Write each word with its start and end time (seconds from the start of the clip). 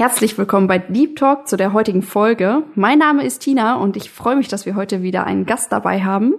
Herzlich 0.00 0.38
willkommen 0.38 0.66
bei 0.66 0.78
Deep 0.78 1.16
Talk 1.16 1.46
zu 1.46 1.58
der 1.58 1.74
heutigen 1.74 2.00
Folge. 2.00 2.62
Mein 2.74 2.98
Name 2.98 3.22
ist 3.22 3.40
Tina 3.40 3.74
und 3.74 3.98
ich 3.98 4.10
freue 4.10 4.34
mich, 4.34 4.48
dass 4.48 4.64
wir 4.64 4.74
heute 4.74 5.02
wieder 5.02 5.24
einen 5.26 5.44
Gast 5.44 5.72
dabei 5.72 6.02
haben. 6.02 6.36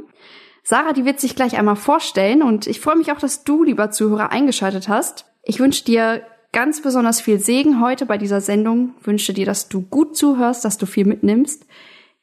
Sarah, 0.64 0.94
die 0.94 1.06
wird 1.06 1.20
sich 1.20 1.36
gleich 1.36 1.60
einmal 1.60 1.76
vorstellen 1.76 2.42
und 2.42 2.66
ich 2.66 2.80
freue 2.80 2.96
mich 2.96 3.12
auch, 3.12 3.20
dass 3.20 3.44
du, 3.44 3.64
lieber 3.64 3.92
Zuhörer, 3.92 4.32
eingeschaltet 4.32 4.90
hast. 4.90 5.26
Ich 5.44 5.60
wünsche 5.60 5.86
dir 5.86 6.24
ganz 6.52 6.82
besonders 6.82 7.22
viel 7.22 7.38
Segen 7.38 7.80
heute 7.80 8.08
bei 8.08 8.18
dieser 8.18 8.42
Sendung. 8.42 8.96
Wünsche 9.04 9.32
dir, 9.32 9.46
dass 9.46 9.70
du 9.70 9.84
gut 9.84 10.18
zuhörst, 10.18 10.66
dass 10.66 10.80
du 10.80 10.88
viel 10.88 11.06
mitnimmst. 11.06 11.68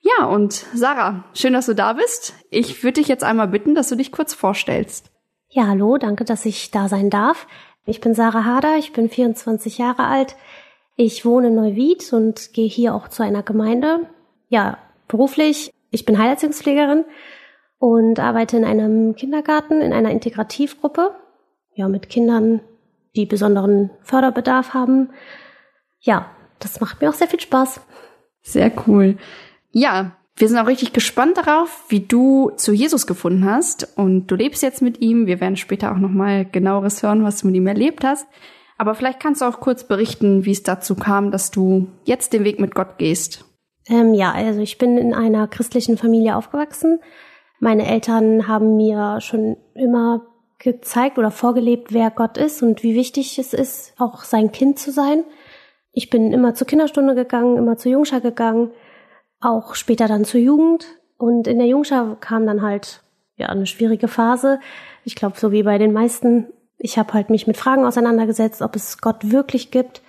Ja, 0.00 0.26
und 0.26 0.66
Sarah, 0.74 1.22
schön, 1.34 1.52
dass 1.52 1.66
du 1.66 1.74
da 1.76 1.92
bist. 1.92 2.34
Ich 2.50 2.82
würde 2.82 2.94
dich 2.94 3.06
jetzt 3.06 3.22
einmal 3.22 3.46
bitten, 3.46 3.76
dass 3.76 3.88
du 3.88 3.94
dich 3.94 4.10
kurz 4.10 4.34
vorstellst. 4.34 5.12
Ja, 5.50 5.68
hallo, 5.68 5.98
danke, 5.98 6.24
dass 6.24 6.44
ich 6.44 6.72
da 6.72 6.88
sein 6.88 7.10
darf. 7.10 7.46
Ich 7.86 8.00
bin 8.00 8.12
Sarah 8.12 8.44
Hader, 8.44 8.76
ich 8.76 8.92
bin 8.92 9.08
24 9.08 9.78
Jahre 9.78 10.04
alt. 10.04 10.34
Ich 11.00 11.24
wohne 11.24 11.46
in 11.46 11.54
Neuwied 11.54 12.12
und 12.12 12.52
gehe 12.54 12.66
hier 12.66 12.92
auch 12.92 13.06
zu 13.06 13.22
einer 13.22 13.44
Gemeinde. 13.44 14.08
Ja, 14.48 14.78
beruflich, 15.06 15.72
ich 15.90 16.04
bin 16.04 16.18
Heilerziehungspflegerin 16.18 17.04
und 17.78 18.18
arbeite 18.18 18.56
in 18.56 18.64
einem 18.64 19.14
Kindergarten, 19.14 19.80
in 19.80 19.92
einer 19.92 20.10
Integrativgruppe. 20.10 21.14
Ja, 21.76 21.86
mit 21.86 22.08
Kindern, 22.08 22.62
die 23.14 23.26
besonderen 23.26 23.90
Förderbedarf 24.02 24.74
haben. 24.74 25.10
Ja, 26.00 26.32
das 26.58 26.80
macht 26.80 27.00
mir 27.00 27.10
auch 27.10 27.14
sehr 27.14 27.28
viel 27.28 27.38
Spaß. 27.38 27.80
Sehr 28.42 28.72
cool. 28.88 29.18
Ja, 29.70 30.16
wir 30.34 30.48
sind 30.48 30.58
auch 30.58 30.66
richtig 30.66 30.92
gespannt 30.92 31.36
darauf, 31.36 31.84
wie 31.90 32.00
du 32.00 32.50
zu 32.56 32.72
Jesus 32.72 33.06
gefunden 33.06 33.44
hast 33.44 33.96
und 33.96 34.26
du 34.26 34.34
lebst 34.34 34.64
jetzt 34.64 34.82
mit 34.82 35.00
ihm. 35.00 35.28
Wir 35.28 35.40
werden 35.40 35.56
später 35.56 35.92
auch 35.92 35.98
noch 35.98 36.10
mal 36.10 36.44
genaueres 36.44 37.04
hören, 37.04 37.22
was 37.22 37.42
du 37.42 37.46
mit 37.46 37.54
ihm 37.54 37.68
erlebt 37.68 38.02
hast. 38.02 38.26
Aber 38.78 38.94
vielleicht 38.94 39.20
kannst 39.20 39.42
du 39.42 39.44
auch 39.44 39.60
kurz 39.60 39.84
berichten, 39.84 40.44
wie 40.44 40.52
es 40.52 40.62
dazu 40.62 40.94
kam, 40.94 41.32
dass 41.32 41.50
du 41.50 41.88
jetzt 42.04 42.32
den 42.32 42.44
Weg 42.44 42.60
mit 42.60 42.74
Gott 42.74 42.96
gehst. 42.96 43.44
Ähm, 43.88 44.14
ja, 44.14 44.32
also 44.32 44.60
ich 44.60 44.78
bin 44.78 44.96
in 44.96 45.14
einer 45.14 45.48
christlichen 45.48 45.98
Familie 45.98 46.36
aufgewachsen. 46.36 47.00
Meine 47.58 47.86
Eltern 47.86 48.46
haben 48.46 48.76
mir 48.76 49.20
schon 49.20 49.56
immer 49.74 50.22
gezeigt 50.60 51.18
oder 51.18 51.32
vorgelebt, 51.32 51.92
wer 51.92 52.10
Gott 52.10 52.38
ist 52.38 52.62
und 52.62 52.82
wie 52.82 52.94
wichtig 52.94 53.38
es 53.38 53.52
ist, 53.52 53.94
auch 53.98 54.22
sein 54.22 54.52
Kind 54.52 54.78
zu 54.78 54.92
sein. 54.92 55.24
Ich 55.92 56.10
bin 56.10 56.32
immer 56.32 56.54
zur 56.54 56.66
Kinderstunde 56.66 57.16
gegangen, 57.16 57.56
immer 57.56 57.76
zur 57.76 57.90
Jungschar 57.90 58.20
gegangen, 58.20 58.70
auch 59.40 59.74
später 59.74 60.06
dann 60.06 60.24
zur 60.24 60.40
Jugend. 60.40 60.86
Und 61.16 61.48
in 61.48 61.58
der 61.58 61.66
Jungschar 61.66 62.16
kam 62.20 62.46
dann 62.46 62.62
halt 62.62 63.02
ja 63.36 63.46
eine 63.46 63.66
schwierige 63.66 64.06
Phase. 64.06 64.60
Ich 65.04 65.16
glaube, 65.16 65.38
so 65.38 65.50
wie 65.50 65.64
bei 65.64 65.78
den 65.78 65.92
meisten 65.92 66.46
ich 66.78 66.98
habe 66.98 67.12
halt 67.12 67.30
mich 67.30 67.46
mit 67.46 67.56
Fragen 67.56 67.84
auseinandergesetzt, 67.84 68.62
ob 68.62 68.76
es 68.76 68.98
Gott 68.98 69.30
wirklich 69.30 69.70
gibt. 69.70 70.02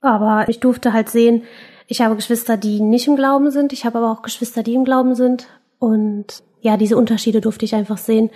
Aber 0.00 0.48
ich 0.48 0.60
durfte 0.60 0.92
halt 0.92 1.08
sehen, 1.08 1.42
ich 1.86 2.00
habe 2.00 2.16
Geschwister, 2.16 2.56
die 2.56 2.80
nicht 2.80 3.08
im 3.08 3.16
Glauben 3.16 3.50
sind. 3.50 3.72
Ich 3.72 3.84
habe 3.84 3.98
aber 3.98 4.10
auch 4.10 4.22
Geschwister, 4.22 4.62
die 4.62 4.74
im 4.74 4.84
Glauben 4.84 5.14
sind. 5.14 5.48
Und 5.78 6.42
ja, 6.60 6.76
diese 6.76 6.96
Unterschiede 6.96 7.40
durfte 7.40 7.64
ich 7.64 7.74
einfach 7.74 7.98
sehen, 7.98 8.30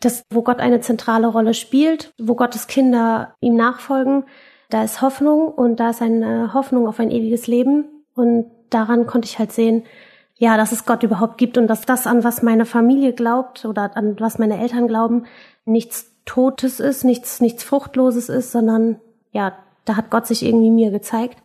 dass 0.00 0.24
wo 0.30 0.42
Gott 0.42 0.58
eine 0.58 0.80
zentrale 0.80 1.28
Rolle 1.28 1.54
spielt, 1.54 2.12
wo 2.18 2.34
Gottes 2.34 2.66
Kinder 2.66 3.34
ihm 3.40 3.54
nachfolgen, 3.54 4.24
da 4.68 4.82
ist 4.82 5.02
Hoffnung 5.02 5.48
und 5.48 5.76
da 5.76 5.90
ist 5.90 6.02
eine 6.02 6.54
Hoffnung 6.54 6.88
auf 6.88 6.98
ein 6.98 7.10
ewiges 7.10 7.46
Leben. 7.46 7.84
Und 8.14 8.50
daran 8.70 9.06
konnte 9.06 9.26
ich 9.26 9.38
halt 9.38 9.52
sehen, 9.52 9.84
ja, 10.38 10.56
dass 10.56 10.72
es 10.72 10.86
Gott 10.86 11.02
überhaupt 11.02 11.38
gibt 11.38 11.58
und 11.58 11.68
dass 11.68 11.82
das, 11.82 12.06
an 12.06 12.24
was 12.24 12.42
meine 12.42 12.64
Familie 12.64 13.12
glaubt 13.12 13.64
oder 13.64 13.96
an 13.96 14.18
was 14.18 14.38
meine 14.38 14.58
Eltern 14.58 14.88
glauben, 14.88 15.26
nichts 15.64 16.11
Totes 16.24 16.80
ist, 16.80 17.04
nichts, 17.04 17.40
nichts 17.40 17.64
Fruchtloses 17.64 18.28
ist, 18.28 18.52
sondern 18.52 19.00
ja, 19.32 19.56
da 19.84 19.96
hat 19.96 20.10
Gott 20.10 20.26
sich 20.26 20.44
irgendwie 20.44 20.70
mir 20.70 20.90
gezeigt. 20.90 21.38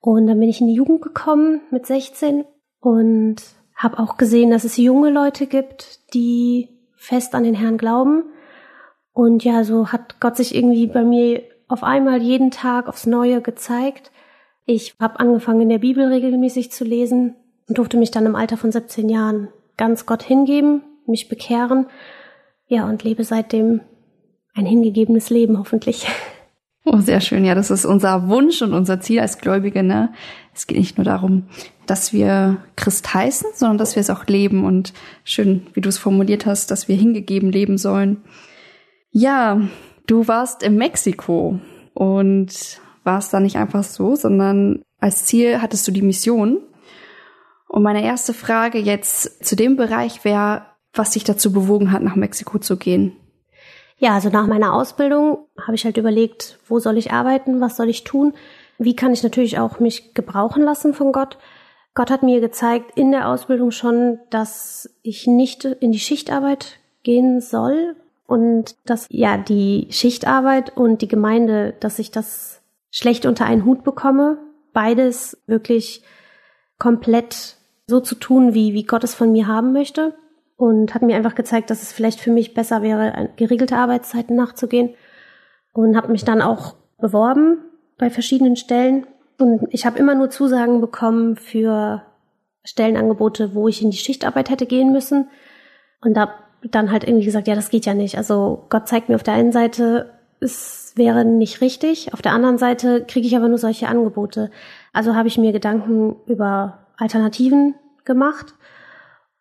Und 0.00 0.26
dann 0.26 0.38
bin 0.38 0.48
ich 0.48 0.60
in 0.60 0.68
die 0.68 0.74
Jugend 0.74 1.02
gekommen 1.02 1.60
mit 1.70 1.86
16 1.86 2.44
und 2.80 3.36
habe 3.74 3.98
auch 3.98 4.16
gesehen, 4.16 4.50
dass 4.50 4.64
es 4.64 4.76
junge 4.76 5.10
Leute 5.10 5.46
gibt, 5.46 6.12
die 6.14 6.68
fest 6.96 7.34
an 7.34 7.44
den 7.44 7.54
Herrn 7.54 7.78
glauben. 7.78 8.24
Und 9.12 9.44
ja, 9.44 9.64
so 9.64 9.88
hat 9.88 10.20
Gott 10.20 10.36
sich 10.36 10.54
irgendwie 10.54 10.86
bei 10.86 11.02
mir 11.02 11.42
auf 11.68 11.82
einmal 11.82 12.22
jeden 12.22 12.50
Tag 12.50 12.88
aufs 12.88 13.06
Neue 13.06 13.40
gezeigt. 13.40 14.10
Ich 14.64 14.94
habe 15.00 15.20
angefangen, 15.20 15.62
in 15.62 15.68
der 15.68 15.78
Bibel 15.78 16.04
regelmäßig 16.04 16.70
zu 16.70 16.84
lesen 16.84 17.34
und 17.68 17.78
durfte 17.78 17.96
mich 17.96 18.10
dann 18.10 18.26
im 18.26 18.36
Alter 18.36 18.56
von 18.56 18.72
17 18.72 19.08
Jahren 19.08 19.48
ganz 19.76 20.06
Gott 20.06 20.22
hingeben, 20.22 20.82
mich 21.06 21.28
bekehren 21.28 21.86
ja, 22.68 22.88
und 22.88 23.02
lebe 23.02 23.24
seitdem 23.24 23.80
ein 24.54 24.66
hingegebenes 24.66 25.30
Leben, 25.30 25.58
hoffentlich. 25.58 26.06
Oh, 26.84 26.98
sehr 27.00 27.20
schön. 27.20 27.44
Ja, 27.44 27.54
das 27.54 27.70
ist 27.70 27.84
unser 27.84 28.28
Wunsch 28.28 28.62
und 28.62 28.72
unser 28.72 29.00
Ziel 29.00 29.20
als 29.20 29.38
Gläubige. 29.38 29.82
Ne? 29.82 30.12
Es 30.54 30.66
geht 30.66 30.78
nicht 30.78 30.96
nur 30.96 31.04
darum, 31.04 31.44
dass 31.86 32.12
wir 32.12 32.58
Christ 32.76 33.12
heißen, 33.12 33.48
sondern 33.54 33.78
dass 33.78 33.94
wir 33.94 34.00
es 34.00 34.10
auch 34.10 34.26
leben. 34.26 34.64
Und 34.64 34.94
schön, 35.24 35.66
wie 35.74 35.80
du 35.80 35.88
es 35.88 35.98
formuliert 35.98 36.46
hast, 36.46 36.70
dass 36.70 36.88
wir 36.88 36.96
hingegeben 36.96 37.52
leben 37.52 37.76
sollen. 37.76 38.22
Ja, 39.10 39.60
du 40.06 40.28
warst 40.28 40.62
in 40.62 40.76
Mexiko 40.76 41.58
und 41.92 42.80
warst 43.04 43.34
da 43.34 43.40
nicht 43.40 43.56
einfach 43.56 43.84
so, 43.84 44.16
sondern 44.16 44.82
als 44.98 45.24
Ziel 45.24 45.60
hattest 45.60 45.86
du 45.88 45.92
die 45.92 46.02
Mission. 46.02 46.58
Und 47.68 47.82
meine 47.82 48.02
erste 48.02 48.32
Frage 48.32 48.78
jetzt 48.78 49.44
zu 49.44 49.56
dem 49.56 49.76
Bereich 49.76 50.24
wäre, 50.24 50.62
was 50.92 51.10
dich 51.10 51.24
dazu 51.24 51.52
bewogen 51.52 51.92
hat, 51.92 52.02
nach 52.02 52.16
Mexiko 52.16 52.58
zu 52.58 52.76
gehen? 52.76 53.16
Ja, 53.98 54.14
also 54.14 54.28
nach 54.28 54.46
meiner 54.46 54.74
Ausbildung 54.74 55.38
habe 55.60 55.74
ich 55.74 55.84
halt 55.84 55.96
überlegt, 55.96 56.58
wo 56.68 56.78
soll 56.78 56.98
ich 56.98 57.12
arbeiten, 57.12 57.60
was 57.60 57.76
soll 57.76 57.88
ich 57.88 58.04
tun, 58.04 58.32
wie 58.78 58.94
kann 58.94 59.12
ich 59.12 59.24
natürlich 59.24 59.58
auch 59.58 59.80
mich 59.80 60.14
gebrauchen 60.14 60.62
lassen 60.62 60.94
von 60.94 61.12
Gott. 61.12 61.36
Gott 61.94 62.10
hat 62.10 62.22
mir 62.22 62.40
gezeigt 62.40 62.92
in 62.96 63.10
der 63.10 63.28
Ausbildung 63.28 63.72
schon, 63.72 64.20
dass 64.30 64.88
ich 65.02 65.26
nicht 65.26 65.64
in 65.64 65.90
die 65.90 65.98
Schichtarbeit 65.98 66.78
gehen 67.02 67.40
soll 67.40 67.96
und 68.28 68.76
dass 68.84 69.06
ja 69.10 69.36
die 69.36 69.88
Schichtarbeit 69.90 70.76
und 70.76 71.02
die 71.02 71.08
Gemeinde, 71.08 71.74
dass 71.80 71.98
ich 71.98 72.12
das 72.12 72.60
schlecht 72.92 73.26
unter 73.26 73.46
einen 73.46 73.64
Hut 73.64 73.82
bekomme, 73.82 74.38
beides 74.72 75.36
wirklich 75.48 76.02
komplett 76.78 77.56
so 77.88 77.98
zu 77.98 78.14
tun, 78.14 78.54
wie, 78.54 78.74
wie 78.74 78.84
Gott 78.84 79.02
es 79.02 79.16
von 79.16 79.32
mir 79.32 79.48
haben 79.48 79.72
möchte 79.72 80.14
und 80.58 80.92
hat 80.92 81.02
mir 81.02 81.16
einfach 81.16 81.36
gezeigt, 81.36 81.70
dass 81.70 81.82
es 81.82 81.92
vielleicht 81.92 82.20
für 82.20 82.32
mich 82.32 82.52
besser 82.52 82.82
wäre, 82.82 83.30
geregelte 83.36 83.76
Arbeitszeiten 83.76 84.36
nachzugehen 84.36 84.90
und 85.72 85.96
habe 85.96 86.10
mich 86.10 86.24
dann 86.24 86.42
auch 86.42 86.74
beworben 87.00 87.58
bei 87.96 88.10
verschiedenen 88.10 88.56
Stellen 88.56 89.06
und 89.38 89.68
ich 89.70 89.86
habe 89.86 89.98
immer 90.00 90.16
nur 90.16 90.30
Zusagen 90.30 90.80
bekommen 90.80 91.36
für 91.36 92.02
Stellenangebote, 92.64 93.54
wo 93.54 93.68
ich 93.68 93.82
in 93.82 93.92
die 93.92 93.96
Schichtarbeit 93.96 94.50
hätte 94.50 94.66
gehen 94.66 94.92
müssen 94.92 95.28
und 96.02 96.14
da 96.14 96.34
dann 96.64 96.90
halt 96.90 97.04
irgendwie 97.04 97.24
gesagt, 97.24 97.46
ja, 97.46 97.54
das 97.54 97.70
geht 97.70 97.86
ja 97.86 97.94
nicht. 97.94 98.18
Also 98.18 98.66
Gott 98.68 98.88
zeigt 98.88 99.08
mir 99.08 99.14
auf 99.14 99.22
der 99.22 99.34
einen 99.34 99.52
Seite, 99.52 100.10
es 100.40 100.92
wäre 100.96 101.24
nicht 101.24 101.60
richtig, 101.60 102.12
auf 102.12 102.20
der 102.20 102.32
anderen 102.32 102.58
Seite 102.58 103.04
kriege 103.06 103.28
ich 103.28 103.36
aber 103.36 103.46
nur 103.46 103.58
solche 103.58 103.86
Angebote. 103.86 104.50
Also 104.92 105.14
habe 105.14 105.28
ich 105.28 105.38
mir 105.38 105.52
Gedanken 105.52 106.16
über 106.26 106.78
Alternativen 106.96 107.76
gemacht 108.04 108.54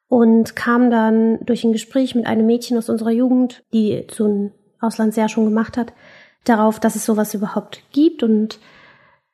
und 0.10 0.56
kam 0.56 0.90
dann 0.90 1.40
durch 1.46 1.64
ein 1.64 1.74
Gespräch 1.74 2.16
mit 2.16 2.26
einem 2.26 2.46
Mädchen 2.46 2.78
aus 2.78 2.90
unserer 2.90 3.12
Jugend, 3.12 3.64
die 3.74 4.08
so 4.12 4.26
ein 4.26 4.52
Auslandsjahr 4.80 5.30
schon 5.30 5.46
gemacht 5.46 5.78
hat, 5.78 5.94
darauf, 6.46 6.80
dass 6.80 6.96
es 6.96 7.06
sowas 7.06 7.34
überhaupt 7.34 7.84
gibt 7.92 8.24
und 8.24 8.60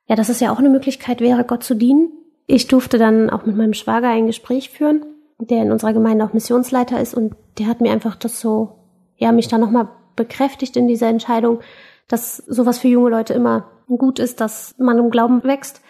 ja, 0.07 0.15
dass 0.15 0.29
es 0.29 0.39
ja 0.39 0.51
auch 0.51 0.59
eine 0.59 0.69
Möglichkeit 0.69 1.21
wäre, 1.21 1.43
Gott 1.43 1.63
zu 1.63 1.75
dienen. 1.75 2.11
Ich 2.47 2.67
durfte 2.67 2.97
dann 2.97 3.29
auch 3.29 3.45
mit 3.45 3.55
meinem 3.55 3.73
Schwager 3.73 4.09
ein 4.09 4.27
Gespräch 4.27 4.69
führen, 4.69 5.05
der 5.39 5.61
in 5.61 5.71
unserer 5.71 5.93
Gemeinde 5.93 6.25
auch 6.25 6.33
Missionsleiter 6.33 6.99
ist 6.99 7.13
und 7.13 7.35
der 7.59 7.67
hat 7.67 7.81
mir 7.81 7.91
einfach 7.91 8.15
das 8.15 8.39
so, 8.39 8.79
ja, 9.17 9.31
mich 9.31 9.47
da 9.47 9.57
nochmal 9.57 9.89
bekräftigt 10.15 10.75
in 10.75 10.87
dieser 10.87 11.07
Entscheidung, 11.07 11.59
dass 12.07 12.37
sowas 12.37 12.79
für 12.79 12.87
junge 12.87 13.09
Leute 13.09 13.33
immer 13.33 13.69
gut 13.87 14.19
ist, 14.19 14.41
dass 14.41 14.75
man 14.77 14.97
im 14.97 15.11
Glauben 15.11 15.43
wächst 15.43 15.81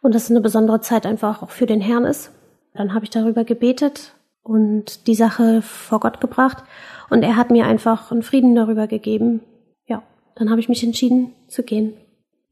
und 0.00 0.14
dass 0.14 0.24
es 0.24 0.30
eine 0.30 0.40
besondere 0.40 0.80
Zeit 0.80 1.06
einfach 1.06 1.42
auch 1.42 1.50
für 1.50 1.66
den 1.66 1.80
Herrn 1.80 2.04
ist. 2.04 2.32
Dann 2.74 2.94
habe 2.94 3.04
ich 3.04 3.10
darüber 3.10 3.44
gebetet 3.44 4.13
und 4.44 5.08
die 5.08 5.14
Sache 5.16 5.62
vor 5.62 5.98
Gott 5.98 6.20
gebracht 6.20 6.62
und 7.10 7.22
er 7.22 7.36
hat 7.36 7.50
mir 7.50 7.66
einfach 7.66 8.12
einen 8.12 8.22
Frieden 8.22 8.54
darüber 8.54 8.86
gegeben. 8.86 9.40
Ja, 9.86 10.02
dann 10.36 10.50
habe 10.50 10.60
ich 10.60 10.68
mich 10.68 10.84
entschieden 10.84 11.32
zu 11.48 11.64
gehen. 11.64 11.94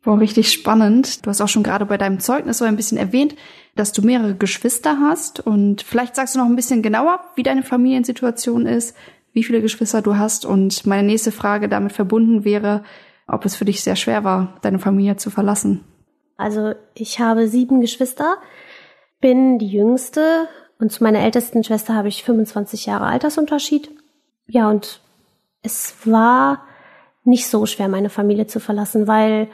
Boah, 0.03 0.19
richtig 0.19 0.51
spannend. 0.51 1.25
Du 1.25 1.31
hast 1.31 1.41
auch 1.41 1.49
schon 1.49 1.63
gerade 1.63 1.87
bei 1.87 1.97
deinem 1.97 2.19
Zeugnis 2.19 2.59
so 2.59 2.65
ein 2.65 2.75
bisschen 2.75 2.99
erwähnt, 2.99 3.37
dass 3.77 3.93
du 3.93 4.03
mehrere 4.03 4.35
Geschwister 4.35 4.99
hast. 4.99 5.39
Und 5.39 5.83
vielleicht 5.83 6.17
sagst 6.17 6.35
du 6.35 6.41
noch 6.41 6.47
ein 6.47 6.57
bisschen 6.57 6.83
genauer, 6.83 7.21
wie 7.37 7.45
deine 7.45 7.63
Familiensituation 7.63 8.67
ist, 8.67 8.97
wie 9.33 9.45
viele 9.45 9.63
Geschwister 9.63 10.03
du 10.03 10.17
hast. 10.17 10.45
Und 10.45 10.87
meine 10.87 11.07
nächste 11.07 11.31
Frage 11.31 11.69
damit 11.69 11.93
verbunden 11.93 12.45
wäre, 12.45 12.83
ob 13.29 13.45
es 13.45 13.55
für 13.55 13.65
dich 13.65 13.85
sehr 13.85 13.95
schwer 13.95 14.25
war, 14.25 14.59
deine 14.63 14.81
Familie 14.81 15.17
zu 15.17 15.31
verlassen. 15.31 15.85
Also 16.37 16.75
ich 16.95 17.21
habe 17.21 17.47
sieben 17.47 17.81
Geschwister, 17.81 18.39
bin 19.21 19.61
die 19.61 19.69
jüngste 19.69 20.49
und 20.83 20.91
zu 20.91 21.05
meiner 21.05 21.21
ältesten 21.21 21.63
Schwester 21.63 21.95
habe 21.95 22.09
ich 22.09 22.25
25 22.25 22.87
Jahre 22.87 23.07
Altersunterschied. 23.07 23.89
Ja, 24.49 24.69
und 24.69 25.01
es 25.63 25.95
war 26.05 26.65
nicht 27.23 27.47
so 27.47 27.67
schwer, 27.67 27.87
meine 27.87 28.11
Familie 28.11 28.49
zu 28.49 28.59
verlassen, 28.59 29.07
weil 29.07 29.47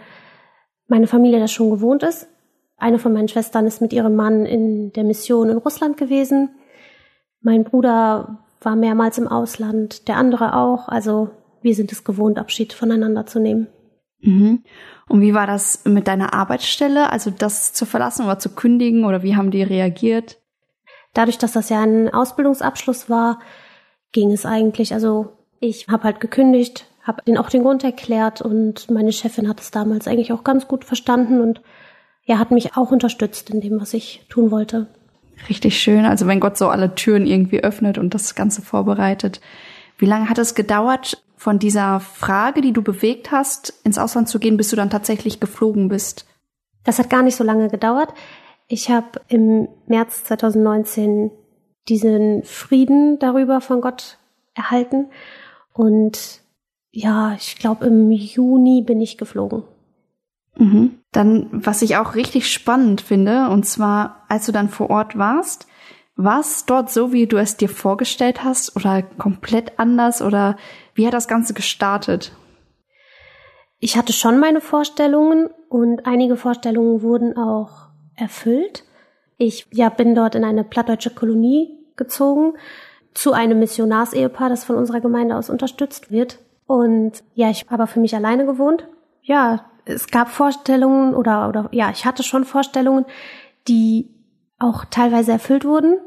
meine 0.86 1.06
Familie 1.06 1.38
das 1.38 1.52
schon 1.52 1.68
gewohnt 1.68 2.02
ist. 2.02 2.28
Eine 2.78 2.98
von 2.98 3.12
meinen 3.12 3.28
Schwestern 3.28 3.66
ist 3.66 3.82
mit 3.82 3.92
ihrem 3.92 4.16
Mann 4.16 4.46
in 4.46 4.90
der 4.94 5.04
Mission 5.04 5.50
in 5.50 5.58
Russland 5.58 5.98
gewesen. 5.98 6.48
Mein 7.42 7.64
Bruder 7.64 8.38
war 8.62 8.74
mehrmals 8.74 9.18
im 9.18 9.28
Ausland, 9.28 10.08
der 10.08 10.16
andere 10.16 10.56
auch. 10.56 10.88
Also 10.88 11.28
wir 11.60 11.74
sind 11.74 11.92
es 11.92 12.04
gewohnt, 12.04 12.38
Abschied 12.38 12.72
voneinander 12.72 13.26
zu 13.26 13.38
nehmen. 13.38 13.66
Mhm. 14.22 14.64
Und 15.10 15.20
wie 15.20 15.34
war 15.34 15.46
das 15.46 15.84
mit 15.84 16.08
deiner 16.08 16.32
Arbeitsstelle, 16.32 17.12
also 17.12 17.30
das 17.30 17.74
zu 17.74 17.84
verlassen 17.84 18.24
oder 18.24 18.38
zu 18.38 18.54
kündigen 18.54 19.04
oder 19.04 19.22
wie 19.22 19.36
haben 19.36 19.50
die 19.50 19.62
reagiert? 19.62 20.38
Dadurch, 21.18 21.38
dass 21.38 21.50
das 21.50 21.68
ja 21.68 21.82
ein 21.82 22.14
Ausbildungsabschluss 22.14 23.10
war, 23.10 23.40
ging 24.12 24.30
es 24.30 24.46
eigentlich. 24.46 24.94
Also 24.94 25.32
ich 25.58 25.88
habe 25.88 26.04
halt 26.04 26.20
gekündigt, 26.20 26.86
habe 27.02 27.24
den 27.24 27.36
auch 27.36 27.50
den 27.50 27.64
Grund 27.64 27.82
erklärt 27.82 28.40
und 28.40 28.88
meine 28.88 29.10
Chefin 29.10 29.48
hat 29.48 29.58
es 29.58 29.72
damals 29.72 30.06
eigentlich 30.06 30.32
auch 30.32 30.44
ganz 30.44 30.68
gut 30.68 30.84
verstanden 30.84 31.40
und 31.40 31.60
ja, 32.22 32.38
hat 32.38 32.52
mich 32.52 32.76
auch 32.76 32.92
unterstützt 32.92 33.50
in 33.50 33.60
dem, 33.60 33.80
was 33.80 33.94
ich 33.94 34.26
tun 34.28 34.52
wollte. 34.52 34.86
Richtig 35.48 35.80
schön. 35.80 36.04
Also 36.04 36.28
wenn 36.28 36.38
Gott 36.38 36.56
so 36.56 36.68
alle 36.68 36.94
Türen 36.94 37.26
irgendwie 37.26 37.64
öffnet 37.64 37.98
und 37.98 38.14
das 38.14 38.36
Ganze 38.36 38.62
vorbereitet. 38.62 39.40
Wie 39.96 40.06
lange 40.06 40.30
hat 40.30 40.38
es 40.38 40.54
gedauert 40.54 41.20
von 41.36 41.58
dieser 41.58 41.98
Frage, 41.98 42.60
die 42.60 42.72
du 42.72 42.82
bewegt 42.82 43.32
hast, 43.32 43.74
ins 43.82 43.98
Ausland 43.98 44.28
zu 44.28 44.38
gehen, 44.38 44.56
bis 44.56 44.70
du 44.70 44.76
dann 44.76 44.88
tatsächlich 44.88 45.40
geflogen 45.40 45.88
bist? 45.88 46.26
Das 46.84 47.00
hat 47.00 47.10
gar 47.10 47.22
nicht 47.22 47.34
so 47.34 47.42
lange 47.42 47.70
gedauert. 47.70 48.14
Ich 48.68 48.90
habe 48.90 49.20
im 49.28 49.68
März 49.86 50.24
2019 50.24 51.30
diesen 51.88 52.44
Frieden 52.44 53.18
darüber 53.18 53.60
von 53.62 53.80
Gott 53.80 54.18
erhalten 54.54 55.06
und 55.72 56.42
ja, 56.90 57.34
ich 57.34 57.56
glaube, 57.56 57.86
im 57.86 58.10
Juni 58.10 58.82
bin 58.82 59.00
ich 59.00 59.16
geflogen. 59.16 59.62
Mhm. 60.56 60.98
Dann, 61.12 61.48
was 61.52 61.82
ich 61.82 61.96
auch 61.96 62.14
richtig 62.14 62.52
spannend 62.52 63.00
finde, 63.00 63.48
und 63.48 63.64
zwar, 63.64 64.24
als 64.28 64.46
du 64.46 64.52
dann 64.52 64.68
vor 64.68 64.90
Ort 64.90 65.16
warst, 65.16 65.66
war 66.16 66.40
es 66.40 66.66
dort 66.66 66.90
so, 66.90 67.12
wie 67.12 67.26
du 67.26 67.36
es 67.38 67.56
dir 67.56 67.68
vorgestellt 67.68 68.42
hast 68.42 68.74
oder 68.74 69.02
komplett 69.02 69.78
anders 69.78 70.20
oder 70.20 70.56
wie 70.94 71.06
hat 71.06 71.14
das 71.14 71.28
Ganze 71.28 71.54
gestartet? 71.54 72.32
Ich 73.78 73.96
hatte 73.96 74.12
schon 74.12 74.40
meine 74.40 74.60
Vorstellungen 74.60 75.48
und 75.68 76.06
einige 76.06 76.36
Vorstellungen 76.36 77.02
wurden 77.02 77.36
auch 77.36 77.87
erfüllt. 78.18 78.84
Ich 79.36 79.66
ja, 79.72 79.88
bin 79.88 80.14
dort 80.14 80.34
in 80.34 80.44
eine 80.44 80.64
plattdeutsche 80.64 81.10
Kolonie 81.10 81.78
gezogen 81.96 82.54
zu 83.14 83.32
einem 83.32 83.58
Missionarsehepaar, 83.58 84.48
das 84.48 84.64
von 84.64 84.76
unserer 84.76 85.00
Gemeinde 85.00 85.36
aus 85.36 85.50
unterstützt 85.50 86.10
wird. 86.10 86.38
Und 86.66 87.22
ja, 87.34 87.50
ich 87.50 87.66
habe 87.70 87.86
für 87.86 88.00
mich 88.00 88.14
alleine 88.14 88.46
gewohnt. 88.46 88.86
Ja, 89.22 89.64
es 89.84 90.08
gab 90.08 90.28
Vorstellungen 90.28 91.14
oder, 91.14 91.48
oder 91.48 91.68
ja, 91.72 91.90
ich 91.90 92.04
hatte 92.04 92.22
schon 92.22 92.44
Vorstellungen, 92.44 93.06
die 93.66 94.10
auch 94.58 94.84
teilweise 94.84 95.32
erfüllt 95.32 95.64
wurden. 95.64 95.98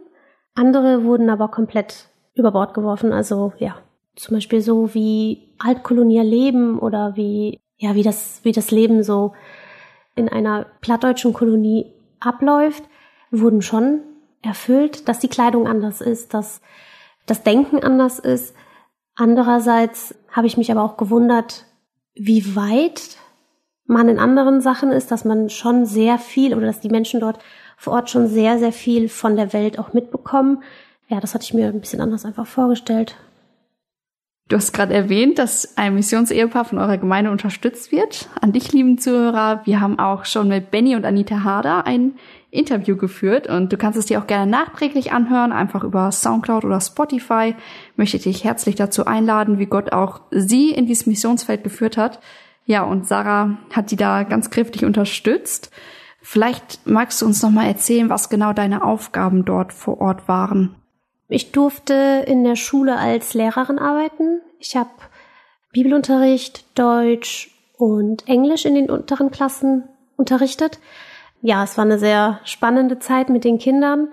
Andere 0.53 1.03
wurden 1.03 1.29
aber 1.29 1.47
komplett 1.47 2.09
über 2.35 2.51
Bord 2.51 2.73
geworfen. 2.73 3.11
Also 3.11 3.53
ja, 3.57 3.77
zum 4.15 4.35
Beispiel 4.35 4.61
so 4.61 4.93
wie 4.93 5.49
altkolonial 5.57 6.25
leben 6.25 6.79
oder 6.79 7.15
wie, 7.15 7.59
ja, 7.77 7.95
wie 7.95 8.03
das, 8.03 8.41
wie 8.43 8.51
das 8.51 8.71
Leben 8.71 9.03
so 9.03 9.33
in 10.15 10.29
einer 10.29 10.65
plattdeutschen 10.81 11.33
Kolonie 11.33 11.93
abläuft, 12.21 12.83
wurden 13.31 13.61
schon 13.61 14.01
erfüllt, 14.41 15.07
dass 15.07 15.19
die 15.19 15.27
Kleidung 15.27 15.67
anders 15.67 16.01
ist, 16.01 16.33
dass 16.33 16.61
das 17.25 17.43
Denken 17.43 17.83
anders 17.83 18.19
ist. 18.19 18.55
Andererseits 19.15 20.15
habe 20.31 20.47
ich 20.47 20.57
mich 20.57 20.71
aber 20.71 20.83
auch 20.83 20.97
gewundert, 20.97 21.65
wie 22.15 22.55
weit 22.55 23.17
man 23.85 24.07
in 24.07 24.19
anderen 24.19 24.61
Sachen 24.61 24.91
ist, 24.91 25.11
dass 25.11 25.25
man 25.25 25.49
schon 25.49 25.85
sehr 25.85 26.17
viel 26.17 26.55
oder 26.55 26.65
dass 26.65 26.79
die 26.79 26.89
Menschen 26.89 27.19
dort 27.19 27.39
vor 27.77 27.93
Ort 27.93 28.09
schon 28.09 28.27
sehr, 28.27 28.57
sehr 28.57 28.71
viel 28.71 29.09
von 29.09 29.35
der 29.35 29.53
Welt 29.53 29.77
auch 29.79 29.93
mitbekommen. 29.93 30.63
Ja, 31.07 31.19
das 31.19 31.33
hatte 31.33 31.43
ich 31.43 31.53
mir 31.53 31.67
ein 31.67 31.81
bisschen 31.81 32.01
anders 32.01 32.25
einfach 32.25 32.47
vorgestellt. 32.47 33.17
Du 34.51 34.57
hast 34.57 34.73
gerade 34.73 34.93
erwähnt, 34.93 35.39
dass 35.39 35.77
ein 35.77 35.95
Missionsehepaar 35.95 36.65
von 36.65 36.77
eurer 36.77 36.97
Gemeinde 36.97 37.31
unterstützt 37.31 37.93
wird. 37.93 38.27
An 38.41 38.51
dich, 38.51 38.73
lieben 38.73 38.97
Zuhörer, 38.97 39.61
wir 39.63 39.79
haben 39.79 39.97
auch 39.97 40.25
schon 40.25 40.49
mit 40.49 40.71
Benny 40.71 40.97
und 40.97 41.05
Anita 41.05 41.45
Harder 41.45 41.87
ein 41.87 42.15
Interview 42.49 42.97
geführt 42.97 43.47
und 43.47 43.71
du 43.71 43.77
kannst 43.77 43.97
es 43.97 44.07
dir 44.07 44.19
auch 44.19 44.27
gerne 44.27 44.51
nachträglich 44.51 45.13
anhören, 45.13 45.53
einfach 45.53 45.85
über 45.85 46.11
Soundcloud 46.11 46.65
oder 46.65 46.81
Spotify. 46.81 47.55
Möchte 47.95 48.19
dich 48.19 48.43
herzlich 48.43 48.75
dazu 48.75 49.05
einladen, 49.05 49.57
wie 49.57 49.67
Gott 49.67 49.93
auch 49.93 50.19
sie 50.31 50.71
in 50.71 50.85
dieses 50.85 51.05
Missionsfeld 51.05 51.63
geführt 51.63 51.95
hat. 51.95 52.19
Ja, 52.65 52.83
und 52.83 53.07
Sarah 53.07 53.57
hat 53.71 53.89
die 53.89 53.95
da 53.95 54.23
ganz 54.23 54.49
kräftig 54.49 54.83
unterstützt. 54.83 55.71
Vielleicht 56.21 56.85
magst 56.85 57.21
du 57.21 57.25
uns 57.25 57.41
noch 57.41 57.51
mal 57.51 57.67
erzählen, 57.67 58.09
was 58.09 58.27
genau 58.27 58.51
deine 58.51 58.83
Aufgaben 58.83 59.45
dort 59.45 59.71
vor 59.71 60.01
Ort 60.01 60.27
waren. 60.27 60.75
Ich 61.33 61.53
durfte 61.53 62.25
in 62.27 62.43
der 62.43 62.57
Schule 62.57 62.97
als 62.97 63.33
Lehrerin 63.33 63.79
arbeiten. 63.79 64.41
Ich 64.59 64.75
habe 64.75 64.89
Bibelunterricht, 65.71 66.65
Deutsch 66.77 67.55
und 67.77 68.27
Englisch 68.27 68.65
in 68.65 68.75
den 68.75 68.89
unteren 68.89 69.31
Klassen 69.31 69.85
unterrichtet. 70.17 70.79
Ja, 71.41 71.63
es 71.63 71.77
war 71.77 71.85
eine 71.85 71.99
sehr 71.99 72.41
spannende 72.43 72.99
Zeit 72.99 73.29
mit 73.29 73.45
den 73.45 73.59
Kindern. 73.59 74.09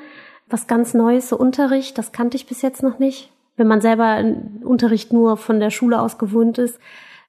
Was 0.48 0.68
ganz 0.68 0.94
Neues, 0.94 1.28
so 1.28 1.36
Unterricht, 1.36 1.98
das 1.98 2.12
kannte 2.12 2.36
ich 2.36 2.46
bis 2.46 2.62
jetzt 2.62 2.84
noch 2.84 3.00
nicht. 3.00 3.32
Wenn 3.56 3.66
man 3.66 3.80
selber 3.80 4.22
Unterricht 4.62 5.12
nur 5.12 5.36
von 5.36 5.58
der 5.58 5.70
Schule 5.70 6.00
aus 6.00 6.18
gewohnt 6.18 6.58
ist, 6.58 6.78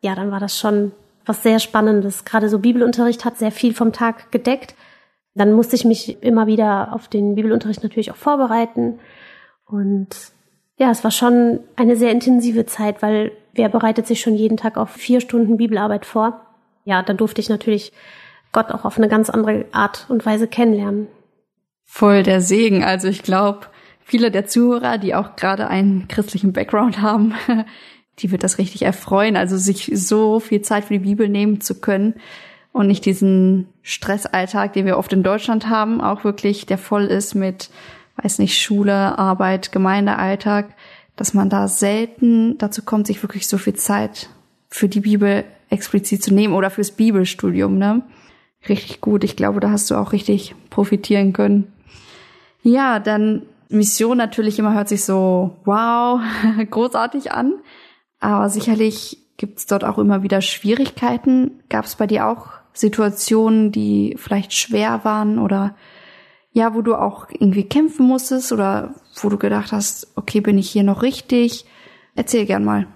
ja, 0.02 0.14
dann 0.14 0.30
war 0.30 0.40
das 0.40 0.56
schon 0.56 0.92
was 1.26 1.42
sehr 1.42 1.58
Spannendes. 1.58 2.26
Gerade 2.26 2.48
so 2.48 2.60
Bibelunterricht 2.60 3.26
hat 3.26 3.40
sehr 3.40 3.52
viel 3.52 3.74
vom 3.74 3.92
Tag 3.92 4.32
gedeckt. 4.32 4.76
Dann 5.34 5.54
musste 5.54 5.76
ich 5.76 5.84
mich 5.84 6.22
immer 6.22 6.46
wieder 6.46 6.94
auf 6.94 7.08
den 7.08 7.34
Bibelunterricht 7.34 7.82
natürlich 7.82 8.12
auch 8.12 8.18
vorbereiten. 8.18 9.00
Und 9.70 10.10
ja, 10.78 10.90
es 10.92 11.04
war 11.04 11.12
schon 11.12 11.60
eine 11.76 11.96
sehr 11.96 12.12
intensive 12.12 12.66
Zeit, 12.66 13.02
weil 13.02 13.32
wer 13.54 13.70
bereitet 13.70 14.08
sich 14.08 14.22
schon 14.22 14.36
jeden 14.36 14.58
Tag 14.58 14.78
auf 14.78 14.90
vier 14.90 15.22
Stunden 15.22 15.58
Bibelarbeit 15.58 16.06
vor? 16.06 16.42
Ja, 16.86 17.04
da 17.04 17.14
durfte 17.14 17.42
ich 17.42 17.50
natürlich 17.50 17.92
Gott 18.52 18.72
auch 18.72 18.86
auf 18.86 18.98
eine 18.98 19.10
ganz 19.10 19.30
andere 19.30 19.66
Art 19.72 20.06
und 20.10 20.26
Weise 20.26 20.48
kennenlernen. 20.48 21.08
Voll 21.86 22.24
der 22.24 22.42
Segen. 22.42 22.84
Also 22.84 23.08
ich 23.08 23.24
glaube, 23.24 23.68
viele 24.00 24.32
der 24.32 24.48
Zuhörer, 24.48 24.98
die 24.98 25.16
auch 25.16 25.36
gerade 25.36 25.68
einen 25.68 26.08
christlichen 26.08 26.54
Background 26.54 27.02
haben, 27.02 27.36
die 28.20 28.32
wird 28.32 28.44
das 28.44 28.58
richtig 28.58 28.84
erfreuen, 28.84 29.38
also 29.38 29.58
sich 29.58 29.92
so 29.94 30.40
viel 30.40 30.62
Zeit 30.62 30.86
für 30.86 30.94
die 30.94 31.00
Bibel 31.00 31.30
nehmen 31.30 31.62
zu 31.62 31.80
können 31.80 32.16
und 32.72 32.88
nicht 32.88 33.06
diesen 33.06 33.68
Stressalltag, 33.82 34.74
den 34.74 34.86
wir 34.86 34.98
oft 34.98 35.14
in 35.14 35.24
Deutschland 35.24 35.70
haben, 35.70 36.02
auch 36.02 36.24
wirklich 36.24 36.66
der 36.66 36.78
voll 36.78 37.06
ist 37.06 37.34
mit 37.34 37.70
weiß 38.24 38.40
nicht, 38.40 38.62
Schule, 38.62 39.18
Arbeit, 39.18 39.72
Gemeindealltag, 39.72 40.76
dass 41.16 41.34
man 41.34 41.50
da 41.50 41.68
selten 41.68 42.58
dazu 42.58 42.84
kommt, 42.84 43.08
sich 43.08 43.22
wirklich 43.22 43.48
so 43.48 43.58
viel 43.58 43.76
Zeit 43.76 44.30
für 44.70 44.88
die 44.88 45.02
Bibel 45.02 45.44
explizit 45.70 46.24
zu 46.24 46.34
nehmen 46.34 46.54
oder 46.54 46.70
fürs 46.70 46.92
Bibelstudium, 46.92 47.78
ne? 47.78 48.02
Richtig 48.68 49.02
gut. 49.02 49.24
Ich 49.24 49.36
glaube, 49.36 49.60
da 49.60 49.72
hast 49.72 49.90
du 49.90 49.96
auch 49.96 50.12
richtig 50.12 50.54
profitieren 50.70 51.32
können. 51.32 51.72
Ja, 52.62 53.00
dann 53.00 53.44
Mission 53.70 54.18
natürlich 54.18 54.60
immer 54.60 54.74
hört 54.74 54.90
sich 54.90 55.06
so 55.06 55.58
wow, 55.64 56.20
großartig 56.70 57.32
an. 57.32 57.54
Aber 58.20 58.50
sicherlich 58.50 59.18
gibt's 59.38 59.66
dort 59.66 59.86
auch 59.86 59.98
immer 59.98 60.24
wieder 60.24 60.42
Schwierigkeiten. 60.42 61.64
Gab 61.70 61.86
es 61.86 61.96
bei 61.96 62.08
dir 62.08 62.28
auch 62.28 62.48
Situationen, 62.74 63.72
die 63.72 64.16
vielleicht 64.18 64.54
schwer 64.54 65.02
waren 65.04 65.40
oder 65.40 65.76
ja, 66.52 66.74
wo 66.74 66.82
du 66.82 66.96
auch 66.96 67.28
irgendwie 67.30 67.64
kämpfen 67.64 68.06
musstest 68.08 68.52
oder 68.52 68.96
wo 69.22 69.30
du 69.30 69.38
gedacht 69.38 69.72
hast, 69.72 70.08
okay, 70.16 70.42
bin 70.42 70.58
ich 70.58 70.70
hier 70.70 70.84
noch 70.84 71.04
richtig? 71.04 71.66
Erzähl 72.16 72.46
gern 72.46 72.66
mal. 72.66 72.88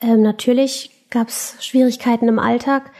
Ähm, 0.00 0.22
natürlich 0.22 1.06
gab 1.10 1.28
es 1.28 1.56
Schwierigkeiten 1.60 2.28
im 2.28 2.38
Alltag. 2.38 2.90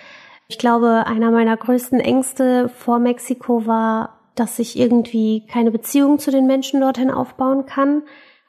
Ich 0.48 0.58
glaube, 0.58 1.06
einer 1.06 1.30
meiner 1.30 1.56
größten 1.56 2.00
Ängste 2.00 2.68
vor 2.68 2.98
Mexiko 2.98 3.66
war, 3.66 4.20
dass 4.34 4.58
ich 4.58 4.78
irgendwie 4.78 5.46
keine 5.46 5.70
Beziehung 5.70 6.18
zu 6.18 6.30
den 6.30 6.46
Menschen 6.46 6.80
dorthin 6.80 7.10
aufbauen 7.10 7.66
kann, 7.66 8.02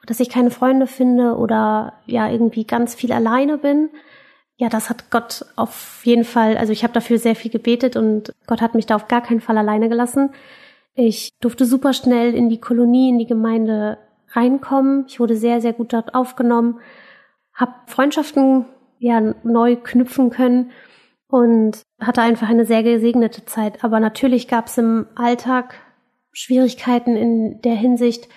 dass 0.06 0.20
ich 0.20 0.30
keine 0.30 0.50
Freunde 0.50 0.86
finde 0.86 1.36
oder 1.36 1.94
ja 2.06 2.28
irgendwie 2.30 2.64
ganz 2.64 2.94
viel 2.94 3.12
alleine 3.12 3.58
bin. 3.58 3.90
ja, 4.56 4.68
das 4.68 4.90
hat 4.90 5.10
Gott 5.10 5.44
auf 5.56 6.02
jeden 6.04 6.24
Fall, 6.24 6.56
also 6.56 6.72
ich 6.72 6.84
habe 6.84 6.92
dafür 6.92 7.18
sehr 7.18 7.34
viel 7.34 7.50
gebetet 7.50 7.96
und 7.96 8.32
Gott 8.46 8.60
hat 8.60 8.74
mich 8.74 8.86
da 8.86 8.94
auf 8.96 9.08
gar 9.08 9.20
keinen 9.20 9.40
Fall 9.40 9.58
alleine 9.58 9.88
gelassen. 9.88 10.30
Ich 10.94 11.30
durfte 11.40 11.64
super 11.64 11.92
schnell 11.92 12.34
in 12.34 12.48
die 12.48 12.60
Kolonie, 12.60 13.08
in 13.08 13.18
die 13.18 13.26
Gemeinde 13.26 13.98
reinkommen. 14.28 15.06
Ich 15.08 15.20
wurde 15.20 15.36
sehr, 15.36 15.60
sehr 15.60 15.72
gut 15.72 15.92
dort 15.92 16.14
aufgenommen, 16.14 16.80
habe 17.54 17.72
Freundschaften 17.86 18.66
ja 18.98 19.34
neu 19.42 19.76
knüpfen 19.76 20.30
können 20.30 20.70
und 21.28 21.80
hatte 22.00 22.22
einfach 22.22 22.48
eine 22.48 22.66
sehr 22.66 22.82
gesegnete 22.82 23.44
Zeit. 23.46 23.82
Aber 23.84 24.00
natürlich 24.00 24.48
gab 24.48 24.66
es 24.66 24.78
im 24.78 25.06
Alltag 25.14 25.74
Schwierigkeiten 26.32 27.16
in 27.16 27.60
der 27.62 27.74
Hinsicht, 27.74 28.28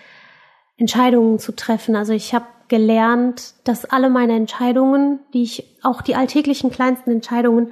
Entscheidungen 0.77 1.39
zu 1.39 1.53
treffen. 1.53 1.95
Also 1.95 2.13
ich 2.13 2.33
habe 2.33 2.45
gelernt, 2.67 3.53
dass 3.63 3.85
alle 3.85 4.09
meine 4.09 4.35
Entscheidungen, 4.35 5.19
die 5.33 5.43
ich, 5.43 5.77
auch 5.83 6.01
die 6.01 6.15
alltäglichen 6.15 6.71
kleinsten 6.71 7.12
Entscheidungen, 7.12 7.71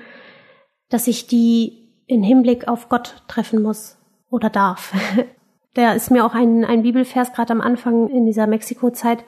dass 0.89 1.07
ich 1.07 1.27
die 1.27 1.89
in 2.05 2.23
Hinblick 2.23 2.67
auf 2.67 2.89
Gott 2.89 3.23
treffen 3.27 3.61
muss 3.61 3.97
oder 4.33 4.49
darf. 4.49 4.93
da 5.75 5.93
ist 5.93 6.11
mir 6.11 6.25
auch 6.25 6.33
ein, 6.33 6.65
ein 6.65 6.83
Bibelvers 6.83 7.33
gerade 7.33 7.53
am 7.53 7.61
Anfang 7.61 8.09
in 8.09 8.25
dieser 8.25 8.47
Mexiko-Zeit 8.47 9.23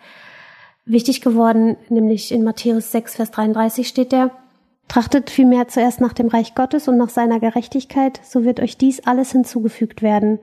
wichtig 0.85 1.21
geworden, 1.21 1.77
nämlich 1.89 2.31
in 2.31 2.43
Matthäus 2.43 2.91
6, 2.91 3.15
Vers 3.15 3.31
33 3.31 3.88
steht 3.88 4.12
der, 4.12 4.31
Trachtet 4.88 5.31
vielmehr 5.31 5.67
zuerst 5.67 6.00
nach 6.00 6.13
dem 6.13 6.27
Reich 6.27 6.53
Gottes 6.53 6.88
und 6.88 6.97
nach 6.97 7.09
seiner 7.09 7.39
Gerechtigkeit, 7.39 8.19
so 8.24 8.43
wird 8.43 8.59
euch 8.59 8.77
dies 8.77 9.05
alles 9.07 9.31
hinzugefügt 9.31 10.03
werden. 10.03 10.39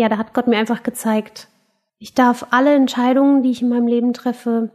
Ja, 0.00 0.08
da 0.08 0.16
hat 0.16 0.32
Gott 0.32 0.46
mir 0.46 0.56
einfach 0.56 0.82
gezeigt, 0.82 1.48
ich 1.98 2.14
darf 2.14 2.46
alle 2.52 2.74
Entscheidungen, 2.74 3.42
die 3.42 3.50
ich 3.50 3.60
in 3.60 3.68
meinem 3.68 3.86
Leben 3.86 4.14
treffe, 4.14 4.70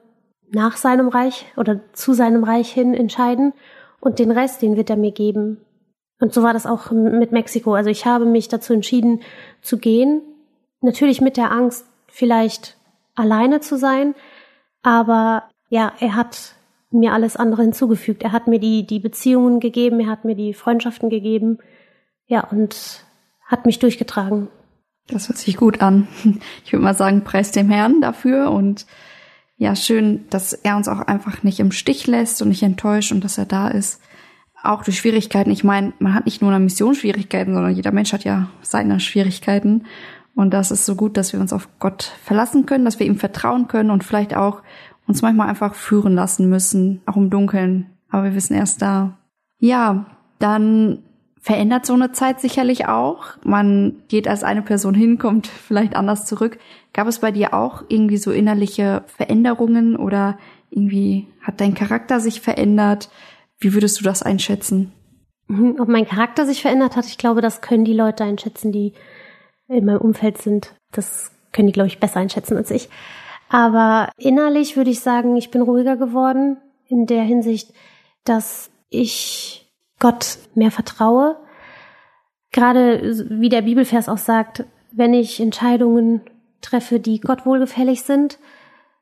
nach 0.51 0.77
seinem 0.77 1.07
Reich 1.07 1.47
oder 1.57 1.79
zu 1.93 2.13
seinem 2.13 2.43
Reich 2.43 2.71
hin 2.71 2.93
entscheiden 2.93 3.53
und 3.99 4.19
den 4.19 4.29
Rest, 4.29 4.61
den 4.61 4.77
wird 4.77 4.91
er 4.91 4.97
mir 4.97 5.11
geben. 5.11 5.65
Und 6.19 6.31
so 6.31 6.43
war 6.43 6.53
das 6.53 6.67
auch 6.67 6.91
mit 6.91 7.31
Mexiko. 7.31 7.73
Also 7.73 7.89
ich 7.89 8.05
habe 8.05 8.25
mich 8.25 8.49
dazu 8.49 8.71
entschieden 8.71 9.21
zu 9.61 9.79
gehen. 9.79 10.21
Natürlich 10.81 11.21
mit 11.21 11.37
der 11.37 11.51
Angst, 11.51 11.87
vielleicht 12.07 12.77
alleine 13.15 13.61
zu 13.61 13.79
sein. 13.79 14.13
Aber 14.83 15.49
ja, 15.69 15.91
er 15.99 16.15
hat 16.15 16.53
mir 16.91 17.13
alles 17.13 17.35
andere 17.35 17.63
hinzugefügt. 17.63 18.21
Er 18.21 18.31
hat 18.31 18.45
mir 18.45 18.59
die, 18.59 18.85
die 18.85 18.99
Beziehungen 18.99 19.59
gegeben, 19.59 19.99
er 19.99 20.07
hat 20.07 20.23
mir 20.23 20.35
die 20.35 20.53
Freundschaften 20.53 21.09
gegeben. 21.09 21.57
Ja, 22.27 22.47
und 22.47 23.03
hat 23.47 23.65
mich 23.65 23.79
durchgetragen. 23.79 24.49
Das 25.07 25.29
hört 25.29 25.37
sich 25.37 25.57
gut 25.57 25.81
an. 25.81 26.07
Ich 26.65 26.73
würde 26.73 26.83
mal 26.83 26.95
sagen, 26.95 27.23
preis 27.23 27.51
dem 27.51 27.69
Herrn 27.69 28.01
dafür 28.01 28.51
und 28.51 28.85
ja, 29.57 29.75
schön, 29.75 30.25
dass 30.29 30.53
er 30.53 30.75
uns 30.75 30.87
auch 30.87 30.99
einfach 30.99 31.43
nicht 31.43 31.59
im 31.59 31.71
Stich 31.71 32.07
lässt 32.07 32.41
und 32.41 32.49
nicht 32.49 32.63
enttäuscht 32.63 33.11
und 33.11 33.23
dass 33.23 33.37
er 33.37 33.45
da 33.45 33.69
ist. 33.69 34.01
Auch 34.61 34.83
durch 34.83 34.97
Schwierigkeiten. 34.97 35.51
Ich 35.51 35.63
meine, 35.63 35.93
man 35.99 36.13
hat 36.13 36.25
nicht 36.25 36.41
nur 36.41 36.51
eine 36.51 36.63
Mission 36.63 36.95
Schwierigkeiten, 36.95 37.53
sondern 37.53 37.73
jeder 37.73 37.91
Mensch 37.91 38.11
hat 38.11 38.23
ja 38.23 38.49
seine 38.61 38.99
Schwierigkeiten. 38.99 39.85
Und 40.33 40.53
das 40.53 40.71
ist 40.71 40.85
so 40.85 40.95
gut, 40.95 41.15
dass 41.15 41.31
wir 41.31 41.39
uns 41.39 41.53
auf 41.53 41.69
Gott 41.79 42.11
verlassen 42.23 42.65
können, 42.65 42.83
dass 42.83 42.99
wir 42.99 43.07
ihm 43.07 43.17
vertrauen 43.17 43.67
können 43.67 43.91
und 43.91 44.03
vielleicht 44.03 44.35
auch 44.35 44.61
uns 45.07 45.21
manchmal 45.21 45.47
einfach 45.47 45.75
führen 45.75 46.15
lassen 46.15 46.49
müssen, 46.49 47.01
auch 47.05 47.15
im 47.15 47.29
Dunkeln. 47.29 47.91
Aber 48.09 48.25
wir 48.25 48.35
wissen 48.35 48.55
erst 48.55 48.81
da. 48.81 49.17
Ja, 49.59 50.07
dann 50.39 51.03
verändert 51.45 51.85
so 51.85 51.93
eine 51.93 52.11
Zeit 52.11 52.39
sicherlich 52.41 52.87
auch. 52.87 53.25
Man 53.43 54.01
geht 54.07 54.27
als 54.27 54.43
eine 54.43 54.63
Person 54.63 54.95
hin, 54.95 55.19
kommt 55.19 55.45
vielleicht 55.67 55.95
anders 55.95 56.25
zurück. 56.25 56.57
Gab 56.91 57.07
es 57.07 57.19
bei 57.19 57.31
dir 57.31 57.53
auch 57.53 57.83
irgendwie 57.87 58.17
so 58.17 58.31
innerliche 58.31 59.03
Veränderungen 59.05 59.95
oder 59.95 60.39
irgendwie 60.71 61.27
hat 61.43 61.61
dein 61.61 61.75
Charakter 61.75 62.19
sich 62.19 62.41
verändert. 62.41 63.11
Wie 63.59 63.75
würdest 63.75 63.99
du 63.99 64.03
das 64.03 64.23
einschätzen? 64.23 64.91
Mhm, 65.47 65.77
ob 65.79 65.87
mein 65.87 66.07
Charakter 66.07 66.47
sich 66.47 66.63
verändert 66.63 66.95
hat, 66.95 67.05
ich 67.05 67.19
glaube, 67.19 67.41
das 67.41 67.61
können 67.61 67.85
die 67.85 67.93
Leute 67.93 68.23
einschätzen, 68.23 68.71
die 68.71 68.93
in 69.67 69.85
meinem 69.85 70.01
Umfeld 70.01 70.39
sind. 70.39 70.73
Das 70.91 71.31
können 71.51 71.67
die, 71.67 71.73
glaube 71.73 71.87
ich, 71.87 71.99
besser 71.99 72.21
einschätzen 72.21 72.57
als 72.57 72.71
ich. 72.71 72.89
Aber 73.49 74.09
innerlich 74.17 74.77
würde 74.77 74.89
ich 74.89 74.99
sagen, 74.99 75.35
ich 75.35 75.51
bin 75.51 75.61
ruhiger 75.61 75.95
geworden 75.95 76.57
in 76.87 77.05
der 77.05 77.21
Hinsicht, 77.21 77.71
dass 78.23 78.71
ich 78.89 79.64
Gott 79.99 80.37
mehr 80.55 80.71
vertraue. 80.71 81.37
Gerade 82.51 83.27
wie 83.29 83.49
der 83.49 83.63
Bibelvers 83.63 84.09
auch 84.09 84.17
sagt, 84.17 84.65
wenn 84.91 85.13
ich 85.13 85.39
Entscheidungen 85.39 86.21
treffe, 86.61 86.99
die 86.99 87.19
Gott 87.19 87.45
wohlgefällig 87.45 88.03
sind, 88.03 88.39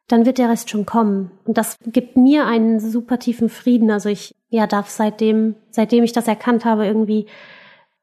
dann 0.08 0.26
wird 0.26 0.38
der 0.38 0.50
Rest 0.50 0.70
schon 0.70 0.86
kommen. 0.86 1.32
Und 1.46 1.58
das 1.58 1.78
gibt 1.86 2.18
mir 2.18 2.46
einen 2.46 2.80
super 2.80 3.20
tiefen 3.20 3.50
Frieden. 3.50 3.90
Also 3.90 4.10
ich 4.10 4.36
ja 4.50 4.68
darf 4.68 4.90
seitdem, 4.90 5.56
seitdem 5.72 6.04
ich 6.04 6.12
das 6.12 6.28
erkannt 6.28 6.66
habe, 6.66 6.86
irgendwie 6.86 7.28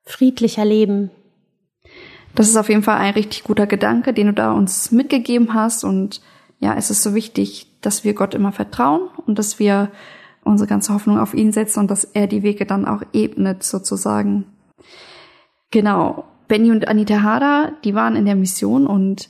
friedlicher 0.02 0.64
leben. 0.64 1.10
Das 2.34 2.48
ist 2.48 2.56
auf 2.56 2.68
jeden 2.68 2.82
Fall 2.82 2.98
ein 2.98 3.14
richtig 3.14 3.44
guter 3.44 3.66
Gedanke, 3.66 4.12
den 4.12 4.28
du 4.28 4.32
da 4.32 4.52
uns 4.52 4.92
mitgegeben 4.92 5.52
hast. 5.52 5.84
Und 5.84 6.20
ja, 6.58 6.74
es 6.76 6.90
ist 6.90 7.02
so 7.02 7.14
wichtig, 7.14 7.66
dass 7.80 8.04
wir 8.04 8.14
Gott 8.14 8.34
immer 8.34 8.52
vertrauen 8.52 9.08
und 9.26 9.38
dass 9.38 9.58
wir 9.58 9.90
unsere 10.44 10.68
ganze 10.68 10.94
Hoffnung 10.94 11.18
auf 11.18 11.34
ihn 11.34 11.52
setzen 11.52 11.80
und 11.80 11.90
dass 11.90 12.04
er 12.04 12.26
die 12.26 12.42
Wege 12.42 12.66
dann 12.66 12.86
auch 12.86 13.02
ebnet, 13.12 13.62
sozusagen. 13.62 14.44
Genau. 15.70 16.24
Benny 16.48 16.70
und 16.70 16.88
Anita 16.88 17.22
Hader, 17.22 17.72
die 17.84 17.94
waren 17.94 18.16
in 18.16 18.26
der 18.26 18.34
Mission 18.34 18.86
und 18.86 19.28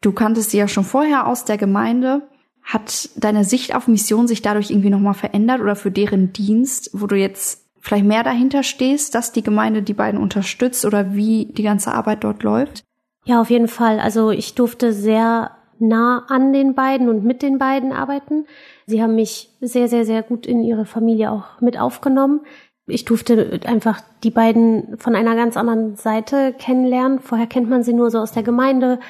du 0.00 0.12
kanntest 0.12 0.50
sie 0.50 0.58
ja 0.58 0.66
schon 0.66 0.84
vorher 0.84 1.28
aus 1.28 1.44
der 1.44 1.58
Gemeinde. 1.58 2.22
Hat 2.62 3.10
deine 3.16 3.44
Sicht 3.44 3.74
auf 3.74 3.86
Mission 3.86 4.26
sich 4.26 4.42
dadurch 4.42 4.70
irgendwie 4.70 4.90
nochmal 4.90 5.14
verändert 5.14 5.60
oder 5.60 5.76
für 5.76 5.92
deren 5.92 6.32
Dienst, 6.32 6.90
wo 6.92 7.06
du 7.06 7.14
jetzt 7.14 7.64
vielleicht 7.80 8.04
mehr 8.04 8.24
dahinter 8.24 8.64
stehst, 8.64 9.14
dass 9.14 9.30
die 9.30 9.44
Gemeinde 9.44 9.82
die 9.82 9.94
beiden 9.94 10.20
unterstützt 10.20 10.84
oder 10.84 11.14
wie 11.14 11.52
die 11.52 11.62
ganze 11.62 11.92
Arbeit 11.92 12.24
dort 12.24 12.42
läuft? 12.42 12.82
Ja, 13.24 13.40
auf 13.40 13.50
jeden 13.50 13.68
Fall. 13.68 14.00
Also 14.00 14.30
ich 14.32 14.54
durfte 14.54 14.92
sehr 14.92 15.52
nah 15.78 16.24
an 16.28 16.52
den 16.52 16.74
beiden 16.74 17.08
und 17.08 17.24
mit 17.24 17.42
den 17.42 17.58
beiden 17.58 17.92
arbeiten. 17.92 18.46
Sie 18.86 19.02
haben 19.02 19.14
mich 19.14 19.50
sehr, 19.60 19.88
sehr, 19.88 20.04
sehr 20.04 20.22
gut 20.22 20.46
in 20.46 20.62
ihre 20.62 20.86
Familie 20.86 21.30
auch 21.30 21.60
mit 21.60 21.78
aufgenommen. 21.78 22.40
Ich 22.86 23.04
durfte 23.04 23.60
einfach 23.64 24.00
die 24.22 24.30
beiden 24.30 24.96
von 24.98 25.16
einer 25.16 25.34
ganz 25.34 25.56
anderen 25.56 25.96
Seite 25.96 26.54
kennenlernen. 26.56 27.18
Vorher 27.18 27.46
kennt 27.46 27.68
man 27.68 27.82
sie 27.82 27.92
nur 27.92 28.10
so 28.10 28.18
aus 28.18 28.32
der 28.32 28.44
Gemeinde, 28.44 29.00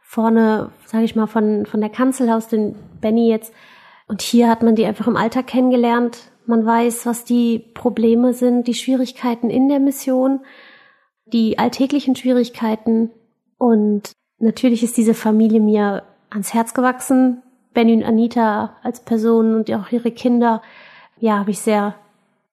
vorne, 0.00 0.70
sage 0.86 1.04
ich 1.04 1.14
mal, 1.14 1.28
von, 1.28 1.64
von 1.66 1.80
der 1.80 1.90
Kanzel 1.90 2.28
aus, 2.30 2.48
den 2.48 2.74
Benny 3.00 3.28
jetzt. 3.28 3.54
Und 4.08 4.22
hier 4.22 4.48
hat 4.48 4.62
man 4.62 4.74
die 4.74 4.84
einfach 4.84 5.06
im 5.06 5.16
Alltag 5.16 5.46
kennengelernt, 5.46 6.32
man 6.46 6.66
weiß, 6.66 7.06
was 7.06 7.24
die 7.24 7.58
Probleme 7.58 8.34
sind, 8.34 8.66
die 8.66 8.74
Schwierigkeiten 8.74 9.48
in 9.48 9.68
der 9.68 9.78
Mission, 9.78 10.40
die 11.26 11.58
alltäglichen 11.58 12.16
Schwierigkeiten. 12.16 13.10
Und 13.58 14.12
natürlich 14.42 14.82
ist 14.82 14.96
diese 14.96 15.14
Familie 15.14 15.60
mir 15.60 16.02
ans 16.30 16.54
Herz 16.54 16.74
gewachsen. 16.74 17.42
Benny 17.74 17.94
und 17.94 18.04
Anita 18.04 18.76
als 18.82 19.00
Person 19.00 19.54
und 19.54 19.72
auch 19.72 19.90
ihre 19.90 20.10
Kinder, 20.10 20.60
ja, 21.18 21.38
habe 21.38 21.50
ich 21.50 21.58
sehr 21.58 21.94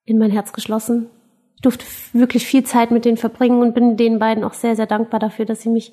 in 0.06 0.18
mein 0.18 0.32
Herz 0.32 0.54
geschlossen. 0.54 1.10
Ich 1.56 1.62
durfte 1.62 1.86
wirklich 2.14 2.46
viel 2.46 2.64
Zeit 2.64 2.92
mit 2.92 3.04
denen 3.04 3.18
verbringen 3.18 3.62
und 3.62 3.74
bin 3.74 3.98
den 3.98 4.18
beiden 4.18 4.46
auch 4.46 4.54
sehr, 4.54 4.78
sehr 4.78 4.88
dankbar 4.88 5.20
dafür, 5.20 5.46
dass 5.46 5.62
sie 5.62 5.70
mich 5.70 5.92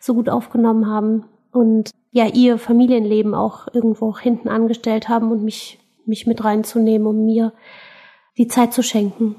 so 0.00 0.14
gut 0.14 0.28
aufgenommen 0.28 0.88
haben 0.88 1.24
und 1.52 1.90
ja, 2.10 2.26
ihr 2.26 2.58
Familienleben 2.58 3.34
auch 3.34 3.68
irgendwo 3.72 4.08
auch 4.10 4.18
hinten 4.18 4.48
angestellt 4.48 5.08
haben 5.08 5.30
und 5.30 5.44
mich 5.44 5.78
mich 6.06 6.26
mit 6.26 6.44
reinzunehmen, 6.44 7.06
um 7.06 7.24
mir 7.24 7.52
die 8.36 8.48
Zeit 8.48 8.72
zu 8.72 8.82
schenken. 8.82 9.36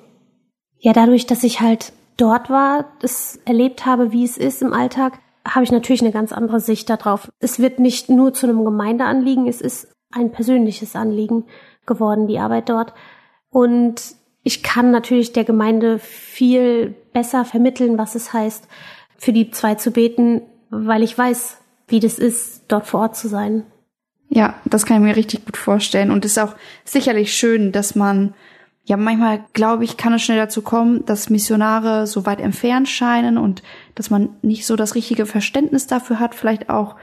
Ja, 0.80 0.94
dadurch, 0.94 1.26
dass 1.26 1.44
ich 1.44 1.62
halt 1.62 1.94
dort 2.18 2.50
war, 2.50 2.86
das 3.00 3.40
erlebt 3.46 3.86
habe, 3.86 4.12
wie 4.12 4.24
es 4.24 4.38
ist 4.38 4.62
im 4.62 4.74
Alltag, 4.74 5.20
habe 5.46 5.64
ich 5.64 5.72
natürlich 5.72 6.02
eine 6.02 6.12
ganz 6.12 6.32
andere 6.32 6.60
Sicht 6.60 6.90
darauf. 6.90 7.32
Es 7.40 7.60
wird 7.60 7.80
nicht 7.80 8.10
nur 8.10 8.34
zu 8.34 8.48
einem 8.48 8.66
Gemeindeanliegen, 8.66 9.48
es 9.48 9.62
ist 9.62 9.88
ein 10.12 10.32
persönliches 10.32 10.96
Anliegen 10.96 11.46
geworden, 11.86 12.28
die 12.28 12.40
Arbeit 12.40 12.70
dort. 12.70 12.94
Und 13.50 14.16
ich 14.44 14.64
kann 14.64 14.92
natürlich 14.92 15.34
der 15.34 15.44
Gemeinde 15.44 16.00
viel 16.00 16.96
besser 17.14 17.46
vermitteln, 17.46 17.98
was 17.98 18.16
es 18.16 18.34
heißt, 18.34 18.68
für 19.18 19.34
die 19.34 19.52
zwei 19.52 19.76
zu 19.76 19.92
beten, 19.92 20.42
weil 20.70 21.04
ich 21.04 21.18
weiß, 21.18 21.58
wie 21.88 22.00
das 22.00 22.20
ist, 22.20 22.64
dort 22.68 22.88
vor 22.88 23.02
Ort 23.02 23.16
zu 23.16 23.28
sein. 23.28 23.64
Ja, 24.30 24.56
das 24.66 24.86
kann 24.86 24.98
ich 24.98 25.04
mir 25.04 25.16
richtig 25.16 25.46
gut 25.46 25.58
vorstellen. 25.58 26.12
Und 26.12 26.26
es 26.26 26.32
ist 26.32 26.40
auch 26.40 26.56
sicherlich 26.84 27.34
schön, 27.34 27.72
dass 27.72 27.96
man, 27.96 28.34
ja, 28.86 28.98
manchmal 28.98 29.44
glaube 29.54 29.84
ich, 29.84 29.98
kann 29.98 30.14
es 30.14 30.22
schnell 30.22 30.38
dazu 30.38 30.62
kommen, 30.62 31.06
dass 31.06 31.32
Missionare 31.32 32.06
so 32.06 32.28
weit 32.28 32.40
entfernt 32.40 32.88
scheinen 32.88 33.40
und 33.40 33.64
dass 33.96 34.12
man 34.12 34.30
nicht 34.44 34.68
so 34.68 34.76
das 34.76 34.94
richtige 34.94 35.26
Verständnis 35.26 35.88
dafür 35.88 36.20
hat, 36.20 36.36
vielleicht 36.36 36.70
auch 36.70 36.96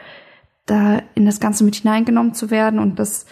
da 0.64 1.03
in 1.16 1.27
das 1.27 1.40
Ganze 1.40 1.64
mit 1.64 1.75
hineingenommen 1.75 2.35
zu 2.35 2.51
werden 2.53 2.79
und 2.79 3.01
dass 3.01 3.27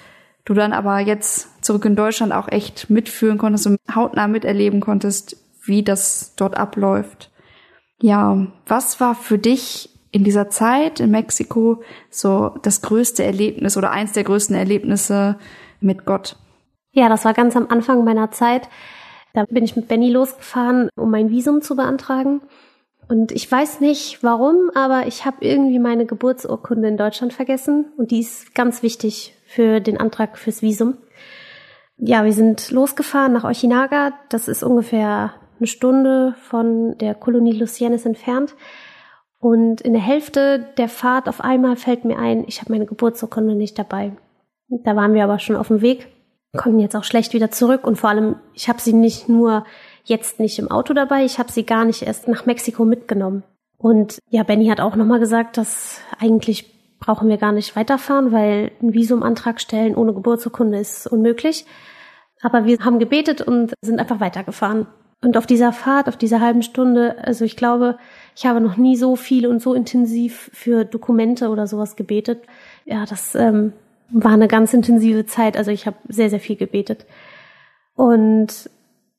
du 0.45 0.55
dann 0.55 0.73
aber 0.73 0.99
jetzt 0.99 1.65
zurück 1.65 1.85
in 1.85 1.95
Deutschland 1.95 2.33
auch 2.33 2.49
echt 2.49 2.91
mitführen 2.91 3.39
konntest 3.39 3.69
und 3.69 3.79
hautnah 3.95 4.27
miterleben 4.27 4.81
konntest, 4.81 5.37
wie 5.63 5.85
das 5.85 6.35
dort 6.35 6.57
abläuft. 6.57 7.31
Ja, 8.03 8.49
was 8.67 8.99
war 8.99 9.15
für 9.15 9.39
dich 9.39 9.91
in 10.11 10.25
dieser 10.25 10.51
Zeit 10.51 10.99
in 10.99 11.13
Mexiko 11.13 11.83
so 12.09 12.57
das 12.63 12.83
größte 12.83 13.23
Erlebnis 13.23 13.77
oder 13.77 13.93
eins 13.93 14.11
der 14.11 14.25
größten 14.25 14.57
Erlebnisse 14.57 15.39
mit 15.81 16.05
Gott? 16.05 16.37
Ja, 16.93 17.09
das 17.09 17.25
war 17.25 17.35
ganz 17.35 17.57
am 17.57 17.69
Anfang 17.69 18.05
meiner 18.05 18.31
Zeit. 18.31 18.69
Da 19.33 19.45
bin 19.45 19.65
ich 19.65 19.77
mit 19.77 19.89
Benny 19.89 20.11
losgefahren, 20.11 20.89
um 20.97 21.11
mein 21.11 21.31
Visum 21.31 21.63
zu 21.63 21.77
beantragen. 21.77 22.43
Und 23.09 23.33
ich 23.33 23.51
weiß 23.51 23.81
nicht 23.81 24.23
warum, 24.23 24.71
aber 24.75 25.07
ich 25.07 25.25
habe 25.25 25.39
irgendwie 25.41 25.79
meine 25.79 26.07
Geburtsurkunde 26.07 26.89
in 26.89 26.97
Deutschland 26.97 27.33
vergessen. 27.33 27.87
Und 27.97 28.11
die 28.11 28.21
ist 28.21 28.55
ganz 28.55 28.83
wichtig 28.83 29.35
für 29.47 29.81
den 29.81 29.99
Antrag 29.99 30.39
fürs 30.39 30.63
Visum. 30.63 30.97
Ja, 31.97 32.25
wir 32.25 32.33
sind 32.33 32.71
losgefahren 32.71 33.33
nach 33.33 33.45
Ochinaga. 33.45 34.13
Das 34.29 34.49
ist 34.49 34.63
ungefähr 34.63 35.35
eine 35.59 35.67
Stunde 35.67 36.35
von 36.41 36.97
der 36.99 37.15
Kolonie 37.15 37.53
Lucienes 37.53 38.07
entfernt. 38.07 38.55
Und 39.39 39.81
in 39.81 39.93
der 39.93 40.03
Hälfte 40.03 40.67
der 40.77 40.89
Fahrt 40.89 41.29
auf 41.29 41.41
einmal 41.41 41.77
fällt 41.77 42.05
mir 42.05 42.19
ein, 42.19 42.45
ich 42.47 42.61
habe 42.61 42.73
meine 42.73 42.87
Geburtsurkunde 42.87 43.55
nicht 43.55 43.79
dabei. 43.79 44.13
Da 44.69 44.97
waren 44.97 45.15
wir 45.15 45.25
aber 45.25 45.39
schon 45.39 45.57
auf 45.57 45.69
dem 45.69 45.83
Weg, 45.83 46.09
konnten 46.57 46.81
jetzt 46.81 46.97
auch 46.97 47.05
schlecht 47.05 47.33
wieder 47.33 47.51
zurück 47.51 47.87
und 47.87 47.97
vor 47.97 48.11
allem, 48.11 48.37
ich 48.55 48.69
habe 48.69 48.81
sie 48.81 48.93
nicht 48.93 49.29
nur 49.29 49.65
jetzt 50.05 50.41
nicht 50.41 50.59
im 50.59 50.71
Auto 50.71 50.95
dabei, 50.95 51.25
ich 51.25 51.39
habe 51.39 51.53
sie 51.53 51.65
gar 51.65 51.85
nicht 51.85 52.03
erst 52.03 52.29
nach 52.29 52.47
Mexiko 52.47 52.85
mitgenommen. 52.85 53.45
Und 53.79 54.19
ja, 54.29 54.43
Benny 54.43 54.67
hat 54.67 54.81
auch 54.81 54.97
nochmal 54.97 55.21
gesagt, 55.21 55.57
dass 55.57 56.01
eigentlich 56.19 56.99
brauchen 56.99 57.29
wir 57.29 57.39
gar 57.39 57.53
nicht 57.53 57.77
weiterfahren, 57.77 58.31
weil 58.31 58.73
ein 58.83 58.93
Visumantrag 58.93 59.61
stellen 59.61 59.95
ohne 59.95 60.13
Geburtsurkunde 60.13 60.79
ist 60.79 61.07
unmöglich. 61.07 61.65
Aber 62.43 62.67
wir 62.67 62.79
haben 62.81 62.99
gebetet 62.99 63.41
und 63.41 63.73
sind 63.83 63.99
einfach 63.99 64.21
weitergefahren. 64.21 64.87
Und 65.23 65.37
auf 65.37 65.47
dieser 65.47 65.73
Fahrt, 65.73 66.09
auf 66.09 66.17
dieser 66.17 66.41
halben 66.41 66.63
Stunde, 66.63 67.17
also 67.23 67.45
ich 67.45 67.57
glaube, 67.57 67.99
ich 68.35 68.47
habe 68.47 68.61
noch 68.61 68.77
nie 68.77 68.97
so 68.97 69.17
viel 69.17 69.47
und 69.47 69.61
so 69.61 69.75
intensiv 69.75 70.51
für 70.55 70.85
Dokumente 70.85 71.49
oder 71.49 71.67
sowas 71.67 71.97
gebetet. 71.97 72.43
Ja, 72.87 73.05
das 73.05 73.35
ähm, 73.35 73.75
war 74.11 74.33
eine 74.33 74.49
ganz 74.49 74.75
intensive 74.75 75.27
Zeit. 75.27 75.57
Also 75.57 75.71
ich 75.71 75.87
habe 75.87 75.97
sehr, 76.09 76.31
sehr 76.31 76.41
viel 76.41 76.57
gebetet. 76.57 77.07
Und 77.95 78.71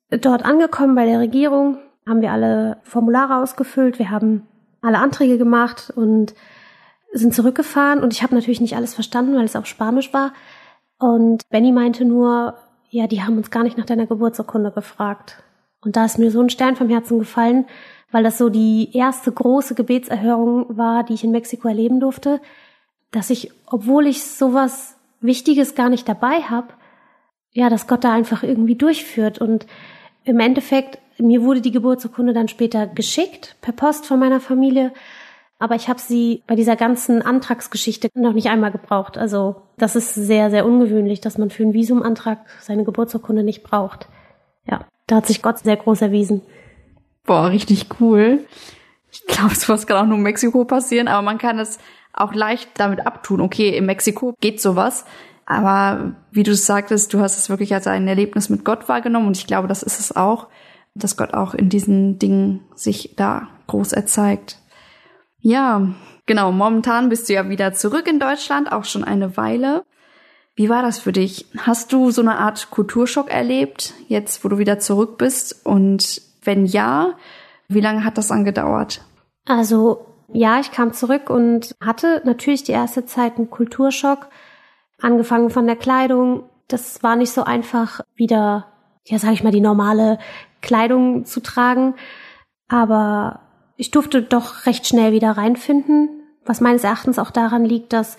dort 0.10 0.44
angekommen 0.46 0.96
bei 0.96 1.06
der 1.06 1.20
Regierung 1.20 1.78
haben 2.08 2.22
wir 2.22 2.32
alle 2.32 2.78
Formulare 2.84 3.38
ausgefüllt. 3.38 4.00
Wir 4.00 4.10
haben 4.10 4.48
alle 4.82 4.98
Anträge 4.98 5.38
gemacht 5.38 5.92
und 5.96 6.34
sind 7.14 7.34
zurückgefahren. 7.34 8.00
Und 8.00 8.14
ich 8.14 8.24
habe 8.24 8.36
natürlich 8.36 8.62
nicht 8.62 8.76
alles 8.76 8.94
verstanden, 8.94 9.36
weil 9.36 9.46
es 9.46 9.56
auf 9.56 9.66
Spanisch 9.66 10.14
war. 10.14 10.34
Und 11.00 11.44
Benny 11.50 11.72
meinte 11.72 12.06
nur, 12.06 12.56
ja, 12.90 13.08
die 13.08 13.24
haben 13.24 13.38
uns 13.38 13.52
gar 13.52 13.64
nicht 13.64 13.78
nach 13.78 13.86
deiner 13.86 14.08
Geburtsurkunde 14.08 14.72
gefragt. 14.72 15.44
Und 15.84 15.96
da 15.96 16.06
ist 16.06 16.20
mir 16.20 16.32
so 16.32 16.42
ein 16.42 16.50
Stern 16.50 16.76
vom 16.76 16.90
Herzen 16.90 17.20
gefallen, 17.20 17.66
weil 18.12 18.24
das 18.24 18.38
so 18.38 18.50
die 18.50 18.96
erste 18.96 19.32
große 19.32 19.74
Gebetserhörung 19.74 20.78
war, 20.78 21.04
die 21.04 21.14
ich 21.14 21.24
in 21.24 21.32
Mexiko 21.32 21.68
erleben 21.68 22.00
durfte, 22.00 22.42
dass 23.12 23.30
ich, 23.30 23.52
obwohl 23.66 24.08
ich 24.08 24.24
sowas 24.24 24.96
Wichtiges 25.20 25.76
gar 25.76 25.90
nicht 25.90 26.08
dabei 26.08 26.42
habe, 26.42 26.70
ja, 27.52 27.70
dass 27.70 27.88
Gott 27.88 28.04
da 28.04 28.14
einfach 28.14 28.44
irgendwie 28.44 28.76
durchführt. 28.76 29.40
Und 29.40 29.68
im 30.24 30.40
Endeffekt, 30.40 31.00
mir 31.18 31.44
wurde 31.44 31.62
die 31.62 31.72
Geburtsurkunde 31.72 32.34
dann 32.34 32.48
später 32.48 32.88
geschickt, 32.88 33.56
per 33.62 33.74
Post 33.74 34.06
von 34.06 34.20
meiner 34.20 34.40
Familie, 34.40 34.94
aber 35.62 35.76
ich 35.76 35.90
habe 35.90 36.00
sie 36.00 36.42
bei 36.48 36.56
dieser 36.56 36.76
ganzen 36.76 37.22
Antragsgeschichte 37.22 38.10
noch 38.16 38.34
nicht 38.34 38.50
einmal 38.50 38.72
gebraucht. 38.72 39.20
Also 39.20 39.62
das 39.78 39.96
ist 39.96 40.16
sehr, 40.16 40.50
sehr 40.50 40.66
ungewöhnlich, 40.66 41.22
dass 41.22 41.38
man 41.38 41.52
für 41.52 41.62
einen 41.62 41.74
Visumantrag 41.74 42.40
seine 42.62 42.84
Geburtsurkunde 42.84 43.44
nicht 43.44 43.62
braucht. 43.62 44.08
Ja, 44.68 44.88
da 45.06 45.18
hat 45.18 45.28
sich 45.28 45.44
Gott 45.44 45.60
sehr 45.60 45.78
groß 45.78 46.02
erwiesen. 46.02 46.42
Boah, 47.26 47.50
richtig 47.50 47.86
cool. 48.00 48.40
Ich 49.12 49.24
glaube, 49.28 49.54
sowas 49.56 49.86
kann 49.86 49.98
auch 49.98 50.08
nur 50.08 50.18
in 50.18 50.24
Mexiko 50.24 50.66
passieren, 50.66 51.08
aber 51.08 51.22
man 51.22 51.38
kann 51.38 51.60
es 51.60 51.78
auch 52.14 52.34
leicht 52.34 52.70
damit 52.76 53.06
abtun. 53.06 53.42
Okay, 53.42 53.70
in 53.76 53.86
Mexiko 53.86 54.36
geht 54.40 54.62
sowas, 54.62 55.06
Aber 55.52 56.14
wie 56.32 56.44
du 56.44 56.56
sagtest, 56.56 57.14
du 57.14 57.20
hast 57.20 57.38
es 57.38 57.50
wirklich 57.50 57.74
als 57.74 57.86
ein 57.86 58.08
Erlebnis 58.08 58.50
mit 58.50 58.64
Gott 58.64 58.88
wahrgenommen 58.88 59.28
und 59.28 59.38
ich 59.38 59.48
glaube, 59.48 59.68
das 59.68 59.84
ist 59.84 60.00
es 60.00 60.16
auch, 60.16 60.48
dass 60.96 61.18
Gott 61.18 61.34
auch 61.34 61.54
in 61.54 61.68
diesen 61.68 62.20
Dingen 62.20 62.62
sich 62.74 63.16
da 63.18 63.50
groß 63.68 63.92
erzeigt. 63.92 64.60
Ja, 65.40 65.90
genau, 66.26 66.54
momentan 66.54 67.10
bist 67.10 67.28
du 67.28 67.34
ja 67.34 67.50
wieder 67.50 67.74
zurück 67.74 68.08
in 68.08 68.20
Deutschland, 68.20 68.72
auch 68.72 68.86
schon 68.86 69.04
eine 69.04 69.36
Weile. 69.36 69.84
Wie 70.56 70.70
war 70.70 70.84
das 70.84 71.00
für 71.00 71.12
dich? 71.12 71.48
Hast 71.58 71.92
du 71.92 72.12
so 72.12 72.22
eine 72.22 72.38
Art 72.38 72.70
Kulturschock 72.72 73.30
erlebt, 73.30 73.94
jetzt 74.08 74.46
wo 74.46 74.50
du 74.50 74.58
wieder 74.58 74.80
zurück 74.80 75.18
bist? 75.18 75.66
Und 75.66 76.22
wenn 76.44 76.66
ja, 76.66 77.16
wie 77.68 77.82
lange 77.82 78.06
hat 78.06 78.18
das 78.18 78.32
angedauert? 78.32 79.02
Also 79.46 80.11
ja, 80.34 80.60
ich 80.60 80.72
kam 80.72 80.94
zurück 80.94 81.30
und 81.30 81.76
hatte 81.82 82.22
natürlich 82.26 82.64
die 82.64 82.72
erste 82.72 83.06
Zeit 83.06 83.38
einen 83.38 83.50
Kulturschock, 83.50 84.28
angefangen 85.00 85.50
von 85.50 85.68
der 85.68 85.76
Kleidung. 85.76 86.44
Das 86.68 87.04
war 87.04 87.16
nicht 87.16 87.32
so 87.32 87.44
einfach, 87.44 88.02
wieder, 88.16 88.68
ja, 89.06 89.18
sag 89.20 89.34
ich 89.34 89.44
mal, 89.44 89.52
die 89.52 89.62
normale 89.62 90.20
Kleidung 90.62 91.26
zu 91.26 91.42
tragen. 91.42 91.96
Aber 92.68 93.42
ich 93.76 93.92
durfte 93.92 94.22
doch 94.22 94.66
recht 94.66 94.88
schnell 94.88 95.12
wieder 95.12 95.32
reinfinden, 95.32 96.10
was 96.46 96.62
meines 96.62 96.84
Erachtens 96.84 97.20
auch 97.20 97.32
daran 97.32 97.66
liegt, 97.66 97.94
dass 97.94 98.18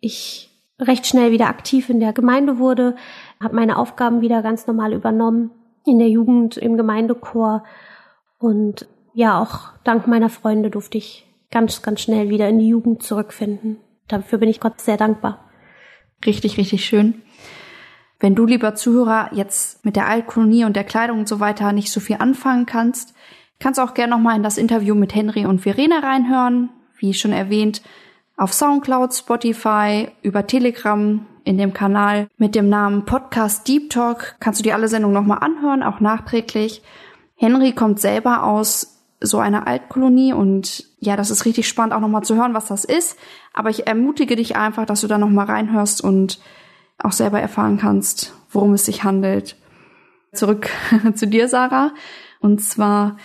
ich 0.00 0.50
recht 0.78 1.06
schnell 1.06 1.32
wieder 1.32 1.48
aktiv 1.48 1.88
in 1.88 2.00
der 2.00 2.12
Gemeinde 2.12 2.58
wurde, 2.58 2.96
habe 3.40 3.56
meine 3.56 3.76
Aufgaben 3.78 4.20
wieder 4.20 4.42
ganz 4.42 4.66
normal 4.66 4.92
übernommen 4.92 5.50
in 5.84 5.98
der 5.98 6.08
Jugend, 6.08 6.56
im 6.56 6.76
Gemeindechor 6.76 7.64
und 8.38 8.86
ja, 9.14 9.40
auch 9.40 9.70
dank 9.84 10.06
meiner 10.06 10.30
Freunde 10.30 10.70
durfte 10.70 10.98
ich 10.98 11.26
ganz, 11.52 11.82
ganz 11.82 12.00
schnell 12.00 12.28
wieder 12.28 12.48
in 12.48 12.58
die 12.58 12.66
Jugend 12.66 13.04
zurückfinden. 13.04 13.76
Dafür 14.08 14.38
bin 14.38 14.48
ich 14.48 14.58
Gott 14.58 14.80
sehr 14.80 14.96
dankbar. 14.96 15.48
Richtig, 16.26 16.58
richtig 16.58 16.84
schön. 16.84 17.22
Wenn 18.18 18.34
du, 18.34 18.46
lieber 18.46 18.74
Zuhörer, 18.74 19.30
jetzt 19.32 19.84
mit 19.84 19.94
der 19.94 20.08
Altkolonie 20.08 20.64
und 20.64 20.74
der 20.74 20.84
Kleidung 20.84 21.20
und 21.20 21.28
so 21.28 21.38
weiter 21.38 21.72
nicht 21.72 21.92
so 21.92 22.00
viel 22.00 22.16
anfangen 22.18 22.66
kannst, 22.66 23.14
kannst 23.60 23.78
auch 23.78 23.94
gerne 23.94 24.10
nochmal 24.10 24.36
in 24.36 24.42
das 24.42 24.58
Interview 24.58 24.96
mit 24.96 25.14
Henry 25.14 25.46
und 25.46 25.60
Verena 25.60 26.00
reinhören. 26.00 26.70
Wie 26.96 27.14
schon 27.14 27.32
erwähnt, 27.32 27.82
auf 28.36 28.52
Soundcloud, 28.52 29.14
Spotify, 29.14 30.08
über 30.22 30.46
Telegram, 30.46 31.26
in 31.44 31.58
dem 31.58 31.72
Kanal 31.72 32.28
mit 32.36 32.54
dem 32.54 32.68
Namen 32.68 33.04
Podcast 33.04 33.66
Deep 33.66 33.90
Talk 33.90 34.36
kannst 34.40 34.60
du 34.60 34.64
dir 34.64 34.74
alle 34.74 34.88
Sendungen 34.88 35.14
nochmal 35.14 35.38
anhören, 35.40 35.82
auch 35.82 36.00
nachträglich. 36.00 36.82
Henry 37.34 37.72
kommt 37.72 38.00
selber 38.00 38.44
aus 38.44 38.91
so 39.22 39.38
einer 39.38 39.66
Altkolonie 39.66 40.32
und 40.32 40.84
ja, 41.00 41.16
das 41.16 41.30
ist 41.30 41.44
richtig 41.44 41.68
spannend 41.68 41.94
auch 41.94 42.00
nochmal 42.00 42.22
zu 42.22 42.36
hören, 42.36 42.54
was 42.54 42.66
das 42.66 42.84
ist. 42.84 43.18
Aber 43.52 43.70
ich 43.70 43.86
ermutige 43.86 44.36
dich 44.36 44.56
einfach, 44.56 44.86
dass 44.86 45.00
du 45.00 45.08
da 45.08 45.18
nochmal 45.18 45.46
reinhörst 45.46 46.02
und 46.02 46.40
auch 46.98 47.12
selber 47.12 47.40
erfahren 47.40 47.78
kannst, 47.78 48.34
worum 48.50 48.74
es 48.74 48.84
sich 48.84 49.04
handelt. 49.04 49.56
Zurück 50.32 50.68
zu 51.14 51.26
dir, 51.26 51.48
Sarah. 51.48 51.92
Und 52.40 52.60
zwar, 52.60 53.16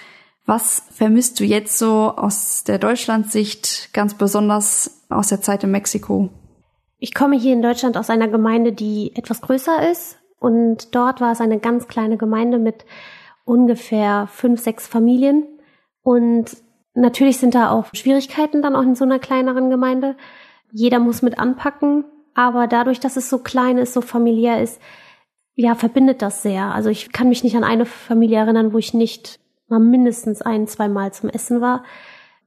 was 0.45 0.83
vermisst 0.91 1.39
du 1.39 1.43
jetzt 1.43 1.77
so 1.77 2.13
aus 2.15 2.63
der 2.63 2.79
Deutschlandsicht, 2.79 3.93
ganz 3.93 4.13
besonders 4.15 5.05
aus 5.09 5.27
der 5.27 5.41
Zeit 5.41 5.63
in 5.63 5.71
Mexiko? 5.71 6.29
Ich 6.99 7.13
komme 7.13 7.37
hier 7.37 7.53
in 7.53 7.61
Deutschland 7.61 7.97
aus 7.97 8.09
einer 8.09 8.27
Gemeinde, 8.27 8.71
die 8.73 9.15
etwas 9.15 9.41
größer 9.41 9.89
ist. 9.91 10.17
Und 10.39 10.95
dort 10.95 11.21
war 11.21 11.31
es 11.31 11.41
eine 11.41 11.59
ganz 11.59 11.87
kleine 11.87 12.17
Gemeinde 12.17 12.59
mit 12.59 12.85
ungefähr 13.45 14.27
fünf, 14.27 14.61
sechs 14.61 14.87
Familien. 14.87 15.45
Und 16.07 16.55
natürlich 16.93 17.35
sind 17.35 17.53
da 17.53 17.69
auch 17.69 17.87
Schwierigkeiten 17.91 18.61
dann 18.61 18.77
auch 18.77 18.83
in 18.83 18.95
so 18.95 19.03
einer 19.03 19.19
kleineren 19.19 19.69
Gemeinde. 19.69 20.15
Jeder 20.71 20.99
muss 20.99 21.21
mit 21.21 21.37
anpacken. 21.37 22.05
Aber 22.33 22.67
dadurch, 22.67 23.01
dass 23.01 23.17
es 23.17 23.29
so 23.29 23.39
klein 23.39 23.77
ist, 23.77 23.91
so 23.91 23.99
familiär 23.99 24.61
ist, 24.61 24.79
ja, 25.55 25.75
verbindet 25.75 26.21
das 26.21 26.43
sehr. 26.43 26.73
Also 26.73 26.89
ich 26.89 27.11
kann 27.11 27.27
mich 27.27 27.43
nicht 27.43 27.57
an 27.57 27.65
eine 27.65 27.85
Familie 27.85 28.37
erinnern, 28.37 28.71
wo 28.71 28.77
ich 28.77 28.93
nicht 28.93 29.41
mal 29.67 29.81
mindestens 29.81 30.41
ein, 30.41 30.65
zwei 30.65 30.87
Mal 30.87 31.11
zum 31.11 31.29
Essen 31.29 31.59
war. 31.59 31.83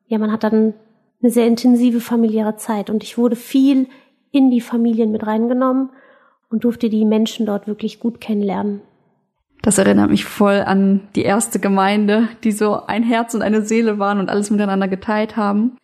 Ja, 0.07 0.17
man 0.17 0.33
hat 0.33 0.43
dann 0.43 0.73
eine 1.21 1.31
sehr 1.31 1.47
intensive 1.47 2.01
familiäre 2.01 2.57
Zeit 2.57 2.89
und 2.89 3.03
ich 3.03 3.19
wurde 3.19 3.37
viel 3.37 3.89
in 4.31 4.51
die 4.51 4.63
Familien 4.63 5.13
mit 5.13 5.27
reingenommen 5.27 5.91
und 6.49 6.65
durfte 6.65 6.89
die 6.89 7.05
Menschen 7.05 7.45
dort 7.45 7.67
wirklich 7.67 8.01
gut 8.01 8.23
kennenlernen. 8.23 8.81
Das 9.63 9.79
erinnert 9.79 10.11
mich 10.11 10.25
voll 10.25 10.63
an 10.63 11.09
die 11.15 11.23
erste 11.23 11.59
Gemeinde, 11.59 12.29
die 12.45 12.53
so 12.53 12.87
ein 12.87 13.03
Herz 13.03 13.35
und 13.35 13.43
eine 13.43 13.63
Seele 13.63 13.99
waren 13.99 14.19
und 14.19 14.31
alles 14.31 14.51
miteinander 14.51 14.89
geteilt 14.89 15.37
haben. 15.37 15.77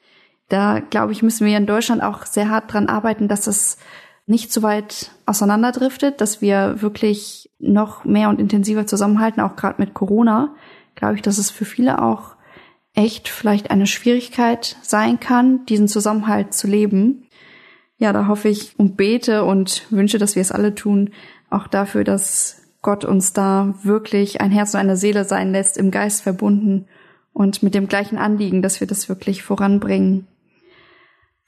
Da, 0.48 0.80
glaube 0.80 1.12
ich, 1.12 1.22
müssen 1.22 1.46
wir 1.46 1.56
in 1.56 1.66
Deutschland 1.66 2.02
auch 2.02 2.24
sehr 2.24 2.48
hart 2.48 2.72
dran 2.72 2.88
arbeiten, 2.88 3.28
dass 3.28 3.46
es 3.46 3.78
nicht 4.26 4.52
so 4.52 4.62
weit 4.62 5.10
auseinanderdriftet, 5.26 6.20
dass 6.20 6.40
wir 6.40 6.80
wirklich 6.82 7.50
noch 7.58 8.04
mehr 8.04 8.28
und 8.28 8.40
intensiver 8.40 8.86
zusammenhalten, 8.86 9.40
auch 9.40 9.56
gerade 9.56 9.80
mit 9.80 9.94
Corona. 9.94 10.54
Glaube 10.94 11.16
ich, 11.16 11.22
dass 11.22 11.38
es 11.38 11.50
für 11.50 11.64
viele 11.64 12.02
auch 12.02 12.36
echt 12.94 13.28
vielleicht 13.28 13.70
eine 13.70 13.86
Schwierigkeit 13.86 14.76
sein 14.82 15.20
kann, 15.20 15.66
diesen 15.66 15.86
Zusammenhalt 15.86 16.54
zu 16.54 16.66
leben. 16.66 17.26
Ja, 17.98 18.12
da 18.12 18.26
hoffe 18.26 18.48
ich 18.48 18.78
und 18.78 18.96
bete 18.96 19.44
und 19.44 19.86
wünsche, 19.90 20.18
dass 20.18 20.34
wir 20.34 20.42
es 20.42 20.52
alle 20.52 20.74
tun, 20.74 21.10
auch 21.50 21.66
dafür, 21.66 22.04
dass 22.04 22.65
Gott 22.86 23.04
uns 23.04 23.32
da 23.32 23.74
wirklich 23.82 24.40
ein 24.40 24.52
Herz 24.52 24.74
und 24.74 24.78
eine 24.78 24.96
Seele 24.96 25.24
sein 25.24 25.50
lässt, 25.50 25.76
im 25.76 25.90
Geist 25.90 26.22
verbunden 26.22 26.86
und 27.32 27.64
mit 27.64 27.74
dem 27.74 27.88
gleichen 27.88 28.16
Anliegen, 28.16 28.62
dass 28.62 28.78
wir 28.78 28.86
das 28.86 29.08
wirklich 29.08 29.42
voranbringen. 29.42 30.28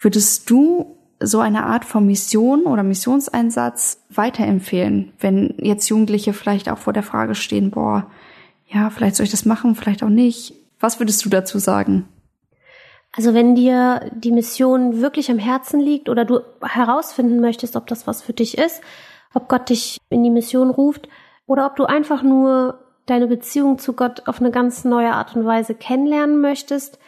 Würdest 0.01 0.51
du 0.51 0.97
so 1.21 1.39
eine 1.39 1.63
Art 1.63 1.85
von 1.85 2.05
Mission 2.05 2.65
oder 2.65 2.83
Missionseinsatz 2.83 4.03
weiterempfehlen, 4.11 5.13
wenn 5.21 5.55
jetzt 5.59 5.89
Jugendliche 5.89 6.33
vielleicht 6.33 6.69
auch 6.69 6.79
vor 6.79 6.93
der 6.93 7.05
Frage 7.05 7.37
stehen, 7.37 7.71
boah, 7.71 8.11
ja, 8.67 8.91
vielleicht 8.91 9.15
soll 9.15 9.25
ich 9.25 9.31
das 9.31 9.45
machen, 9.45 9.77
vielleicht 9.77 10.03
auch 10.03 10.09
nicht. 10.09 10.55
Was 10.81 10.99
würdest 10.99 11.25
du 11.25 11.29
dazu 11.29 11.61
sagen? 11.61 12.09
Also 13.13 13.33
wenn 13.33 13.55
dir 13.55 14.11
die 14.13 14.33
Mission 14.33 15.01
wirklich 15.01 15.31
am 15.31 15.39
Herzen 15.39 15.79
liegt 15.79 16.09
oder 16.09 16.25
du 16.25 16.41
herausfinden 16.63 17.41
möchtest, 17.41 17.77
ob 17.77 17.87
das 17.87 18.09
was 18.09 18.23
für 18.23 18.33
dich 18.33 18.59
ist, 18.59 18.81
ob 19.35 19.49
Gott 19.49 19.71
dich 19.71 19.99
in 20.11 20.25
die 20.25 20.31
Mission 20.31 20.71
ruft, 20.71 21.09
oder 21.49 21.67
ob 21.67 21.75
du 21.75 21.87
einfach 21.87 22.23
nur 22.23 22.79
deine 23.07 23.27
Beziehung 23.27 23.79
zu 23.79 23.95
Gott 23.95 24.29
auf 24.29 24.41
eine 24.41 24.51
ganz 24.51 24.85
neue 24.85 25.15
Art 25.15 25.35
und 25.35 25.45
Weise 25.45 25.75
kennenlernen 25.75 26.41
möchtest, 26.41 27.01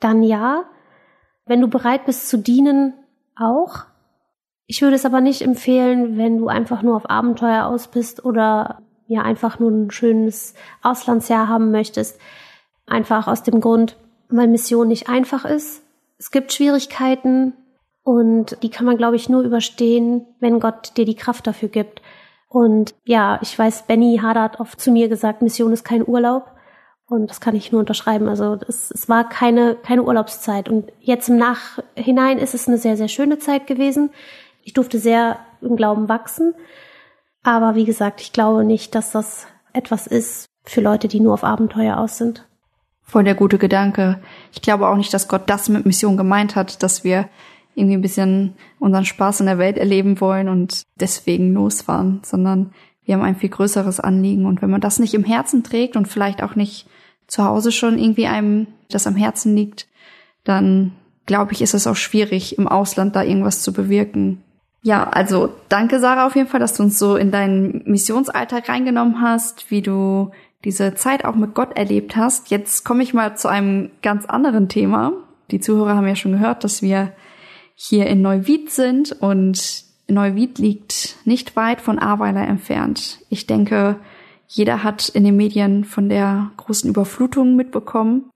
dann 0.00 0.22
ja. 0.22 0.64
Wenn 1.44 1.60
du 1.60 1.68
bereit 1.68 2.06
bist 2.06 2.28
zu 2.28 2.38
dienen, 2.38 2.94
auch. 3.36 3.84
Ich 4.66 4.80
würde 4.80 4.96
es 4.96 5.04
aber 5.04 5.20
nicht 5.20 5.42
empfehlen, 5.42 6.16
wenn 6.16 6.38
du 6.38 6.48
einfach 6.48 6.82
nur 6.82 6.96
auf 6.96 7.10
Abenteuer 7.10 7.66
aus 7.66 7.88
bist 7.88 8.24
oder 8.24 8.82
ja 9.06 9.22
einfach 9.22 9.58
nur 9.58 9.70
ein 9.70 9.90
schönes 9.90 10.54
Auslandsjahr 10.82 11.48
haben 11.48 11.70
möchtest. 11.70 12.18
Einfach 12.86 13.28
aus 13.28 13.42
dem 13.42 13.60
Grund, 13.60 13.96
weil 14.30 14.48
Mission 14.48 14.88
nicht 14.88 15.10
einfach 15.10 15.44
ist. 15.44 15.82
Es 16.16 16.30
gibt 16.30 16.54
Schwierigkeiten 16.54 17.52
und 18.04 18.56
die 18.62 18.70
kann 18.70 18.86
man, 18.86 18.96
glaube 18.96 19.16
ich, 19.16 19.28
nur 19.28 19.42
überstehen, 19.42 20.26
wenn 20.40 20.60
Gott 20.60 20.96
dir 20.96 21.04
die 21.04 21.16
Kraft 21.16 21.46
dafür 21.46 21.68
gibt. 21.68 22.00
Und 22.52 22.94
ja, 23.04 23.38
ich 23.40 23.58
weiß, 23.58 23.84
Benny 23.86 24.20
Hader 24.22 24.42
hat 24.42 24.60
oft 24.60 24.78
zu 24.78 24.90
mir 24.90 25.08
gesagt, 25.08 25.40
Mission 25.40 25.72
ist 25.72 25.84
kein 25.84 26.06
Urlaub. 26.06 26.50
Und 27.06 27.30
das 27.30 27.40
kann 27.40 27.56
ich 27.56 27.72
nur 27.72 27.80
unterschreiben. 27.80 28.28
Also 28.28 28.58
es, 28.68 28.90
es 28.90 29.08
war 29.08 29.26
keine, 29.26 29.74
keine 29.74 30.02
Urlaubszeit. 30.02 30.68
Und 30.68 30.92
jetzt 31.00 31.30
im 31.30 31.38
Nachhinein 31.38 32.36
ist 32.36 32.52
es 32.52 32.68
eine 32.68 32.76
sehr, 32.76 32.98
sehr 32.98 33.08
schöne 33.08 33.38
Zeit 33.38 33.66
gewesen. 33.66 34.10
Ich 34.64 34.74
durfte 34.74 34.98
sehr 34.98 35.38
im 35.62 35.76
Glauben 35.76 36.10
wachsen. 36.10 36.54
Aber 37.42 37.74
wie 37.74 37.86
gesagt, 37.86 38.20
ich 38.20 38.34
glaube 38.34 38.64
nicht, 38.64 38.94
dass 38.94 39.12
das 39.12 39.46
etwas 39.72 40.06
ist 40.06 40.44
für 40.62 40.82
Leute, 40.82 41.08
die 41.08 41.20
nur 41.20 41.32
auf 41.32 41.44
Abenteuer 41.44 41.96
aus 41.96 42.18
sind. 42.18 42.46
Voll 43.00 43.24
der 43.24 43.34
gute 43.34 43.56
Gedanke. 43.56 44.20
Ich 44.52 44.60
glaube 44.60 44.88
auch 44.88 44.96
nicht, 44.96 45.14
dass 45.14 45.26
Gott 45.26 45.48
das 45.48 45.70
mit 45.70 45.86
Mission 45.86 46.18
gemeint 46.18 46.54
hat, 46.54 46.82
dass 46.82 47.02
wir 47.02 47.30
irgendwie 47.74 47.96
ein 47.96 48.02
bisschen 48.02 48.54
unseren 48.78 49.04
Spaß 49.04 49.40
in 49.40 49.46
der 49.46 49.58
Welt 49.58 49.78
erleben 49.78 50.20
wollen 50.20 50.48
und 50.48 50.82
deswegen 51.00 51.54
losfahren, 51.54 52.20
sondern 52.22 52.72
wir 53.04 53.14
haben 53.14 53.22
ein 53.22 53.36
viel 53.36 53.48
größeres 53.48 54.00
Anliegen. 54.00 54.46
Und 54.46 54.62
wenn 54.62 54.70
man 54.70 54.80
das 54.80 54.98
nicht 54.98 55.14
im 55.14 55.24
Herzen 55.24 55.64
trägt 55.64 55.96
und 55.96 56.06
vielleicht 56.06 56.42
auch 56.42 56.54
nicht 56.54 56.86
zu 57.26 57.44
Hause 57.44 57.72
schon 57.72 57.98
irgendwie 57.98 58.26
einem 58.26 58.66
das 58.90 59.06
am 59.06 59.16
Herzen 59.16 59.56
liegt, 59.56 59.88
dann 60.44 60.92
glaube 61.26 61.52
ich, 61.52 61.62
ist 61.62 61.74
es 61.74 61.86
auch 61.86 61.96
schwierig, 61.96 62.58
im 62.58 62.68
Ausland 62.68 63.16
da 63.16 63.22
irgendwas 63.22 63.62
zu 63.62 63.72
bewirken. 63.72 64.42
Ja, 64.82 65.04
also 65.04 65.54
danke 65.68 66.00
Sarah 66.00 66.26
auf 66.26 66.34
jeden 66.34 66.48
Fall, 66.48 66.60
dass 66.60 66.74
du 66.74 66.82
uns 66.82 66.98
so 66.98 67.16
in 67.16 67.30
deinen 67.30 67.82
Missionsalltag 67.86 68.68
reingenommen 68.68 69.20
hast, 69.20 69.70
wie 69.70 69.80
du 69.80 70.32
diese 70.64 70.94
Zeit 70.94 71.24
auch 71.24 71.36
mit 71.36 71.54
Gott 71.54 71.76
erlebt 71.76 72.16
hast. 72.16 72.50
Jetzt 72.50 72.84
komme 72.84 73.02
ich 73.02 73.14
mal 73.14 73.36
zu 73.36 73.48
einem 73.48 73.90
ganz 74.02 74.26
anderen 74.26 74.68
Thema. 74.68 75.12
Die 75.50 75.60
Zuhörer 75.60 75.96
haben 75.96 76.06
ja 76.06 76.16
schon 76.16 76.32
gehört, 76.32 76.64
dass 76.64 76.82
wir 76.82 77.12
hier 77.74 78.06
in 78.06 78.22
Neuwied 78.22 78.70
sind 78.70 79.12
und 79.12 79.84
Neuwied 80.08 80.58
liegt 80.58 81.16
nicht 81.24 81.56
weit 81.56 81.80
von 81.80 81.98
Ahrweiler 81.98 82.46
entfernt. 82.46 83.20
Ich 83.28 83.46
denke, 83.46 83.96
jeder 84.46 84.82
hat 84.82 85.08
in 85.08 85.24
den 85.24 85.36
Medien 85.36 85.84
von 85.84 86.08
der 86.08 86.50
großen 86.58 86.90
Überflutung 86.90 87.56
mitbekommen. 87.56 88.30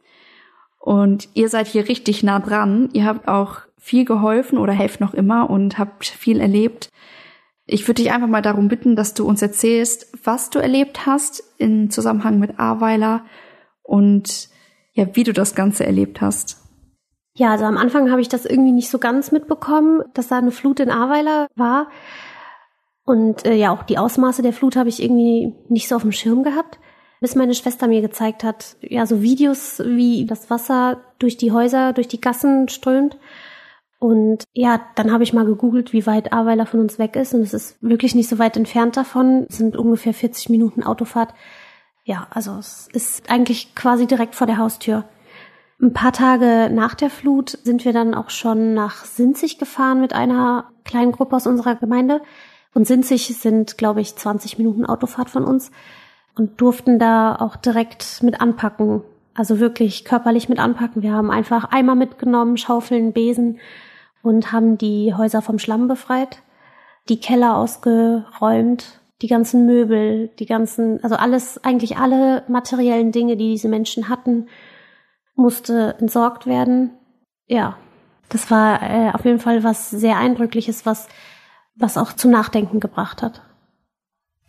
Und 0.78 1.28
ihr 1.34 1.48
seid 1.48 1.66
hier 1.66 1.88
richtig 1.88 2.22
nah 2.22 2.38
dran. 2.38 2.88
Ihr 2.92 3.04
habt 3.04 3.28
auch 3.28 3.60
viel 3.78 4.04
geholfen 4.04 4.58
oder 4.58 4.72
helft 4.72 5.00
noch 5.00 5.14
immer 5.14 5.50
und 5.50 5.78
habt 5.78 6.06
viel 6.06 6.40
erlebt. 6.40 6.90
Ich 7.66 7.86
würde 7.86 8.02
dich 8.02 8.12
einfach 8.12 8.28
mal 8.28 8.42
darum 8.42 8.68
bitten, 8.68 8.96
dass 8.96 9.12
du 9.12 9.26
uns 9.26 9.42
erzählst, 9.42 10.12
was 10.24 10.50
du 10.50 10.58
erlebt 10.58 11.04
hast 11.04 11.42
im 11.58 11.90
Zusammenhang 11.90 12.38
mit 12.38 12.58
Aweiler 12.58 13.24
und 13.82 14.48
ja, 14.94 15.14
wie 15.14 15.24
du 15.24 15.32
das 15.32 15.54
Ganze 15.54 15.84
erlebt 15.84 16.20
hast. 16.20 16.65
Ja, 17.36 17.50
also 17.50 17.66
am 17.66 17.76
Anfang 17.76 18.10
habe 18.10 18.22
ich 18.22 18.28
das 18.28 18.46
irgendwie 18.46 18.72
nicht 18.72 18.88
so 18.88 18.98
ganz 18.98 19.30
mitbekommen, 19.30 20.02
dass 20.14 20.28
da 20.28 20.38
eine 20.38 20.50
Flut 20.50 20.80
in 20.80 20.90
Aweiler 20.90 21.48
war. 21.54 21.88
Und 23.04 23.44
äh, 23.44 23.54
ja, 23.54 23.72
auch 23.72 23.82
die 23.82 23.98
Ausmaße 23.98 24.40
der 24.42 24.54
Flut 24.54 24.74
habe 24.74 24.88
ich 24.88 25.02
irgendwie 25.02 25.54
nicht 25.68 25.86
so 25.86 25.96
auf 25.96 26.02
dem 26.02 26.12
Schirm 26.12 26.42
gehabt, 26.42 26.78
bis 27.20 27.34
meine 27.34 27.54
Schwester 27.54 27.88
mir 27.88 28.00
gezeigt 28.00 28.42
hat, 28.42 28.76
ja, 28.80 29.04
so 29.04 29.20
Videos, 29.20 29.82
wie 29.84 30.24
das 30.24 30.48
Wasser 30.48 31.02
durch 31.18 31.36
die 31.36 31.52
Häuser, 31.52 31.92
durch 31.92 32.08
die 32.08 32.20
Gassen 32.20 32.68
strömt. 32.68 33.18
Und 33.98 34.44
ja, 34.54 34.80
dann 34.94 35.12
habe 35.12 35.22
ich 35.22 35.34
mal 35.34 35.44
gegoogelt, 35.44 35.92
wie 35.92 36.06
weit 36.06 36.32
Aweiler 36.32 36.64
von 36.64 36.80
uns 36.80 36.98
weg 36.98 37.16
ist. 37.16 37.34
Und 37.34 37.42
es 37.42 37.52
ist 37.52 37.76
wirklich 37.82 38.14
nicht 38.14 38.30
so 38.30 38.38
weit 38.38 38.56
entfernt 38.56 38.96
davon. 38.96 39.46
Es 39.48 39.58
sind 39.58 39.76
ungefähr 39.76 40.14
40 40.14 40.48
Minuten 40.48 40.82
Autofahrt. 40.82 41.34
Ja, 42.04 42.28
also 42.30 42.56
es 42.58 42.88
ist 42.92 43.30
eigentlich 43.30 43.74
quasi 43.74 44.06
direkt 44.06 44.34
vor 44.34 44.46
der 44.46 44.58
Haustür. 44.58 45.04
Ein 45.80 45.92
paar 45.92 46.12
Tage 46.12 46.70
nach 46.72 46.94
der 46.94 47.10
Flut 47.10 47.50
sind 47.50 47.84
wir 47.84 47.92
dann 47.92 48.14
auch 48.14 48.30
schon 48.30 48.72
nach 48.72 49.04
Sinzig 49.04 49.58
gefahren 49.58 50.00
mit 50.00 50.14
einer 50.14 50.70
kleinen 50.84 51.12
Gruppe 51.12 51.36
aus 51.36 51.46
unserer 51.46 51.74
Gemeinde. 51.74 52.22
Und 52.74 52.86
Sinzig 52.86 53.26
sind, 53.38 53.76
glaube 53.76 54.00
ich, 54.00 54.16
20 54.16 54.56
Minuten 54.56 54.86
Autofahrt 54.86 55.28
von 55.28 55.44
uns 55.44 55.70
und 56.34 56.60
durften 56.60 56.98
da 56.98 57.36
auch 57.36 57.56
direkt 57.56 58.22
mit 58.22 58.40
anpacken. 58.40 59.02
Also 59.34 59.60
wirklich 59.60 60.06
körperlich 60.06 60.48
mit 60.48 60.58
anpacken. 60.58 61.02
Wir 61.02 61.12
haben 61.12 61.30
einfach 61.30 61.70
Eimer 61.70 61.94
mitgenommen, 61.94 62.56
Schaufeln, 62.56 63.12
Besen 63.12 63.58
und 64.22 64.52
haben 64.52 64.78
die 64.78 65.14
Häuser 65.14 65.42
vom 65.42 65.58
Schlamm 65.58 65.88
befreit, 65.88 66.42
die 67.10 67.20
Keller 67.20 67.56
ausgeräumt, 67.56 69.00
die 69.20 69.28
ganzen 69.28 69.66
Möbel, 69.66 70.30
die 70.38 70.46
ganzen, 70.46 71.02
also 71.04 71.16
alles, 71.16 71.62
eigentlich 71.64 71.98
alle 71.98 72.44
materiellen 72.48 73.12
Dinge, 73.12 73.36
die 73.36 73.50
diese 73.50 73.68
Menschen 73.68 74.08
hatten, 74.08 74.48
musste 75.36 75.96
entsorgt 76.00 76.46
werden. 76.46 76.90
Ja, 77.46 77.76
das 78.28 78.50
war 78.50 78.82
äh, 78.82 79.12
auf 79.12 79.24
jeden 79.24 79.38
Fall 79.38 79.62
was 79.62 79.90
sehr 79.90 80.16
Eindrückliches, 80.16 80.84
was, 80.84 81.08
was 81.76 81.96
auch 81.96 82.12
zum 82.12 82.30
Nachdenken 82.30 82.80
gebracht 82.80 83.22
hat. 83.22 83.42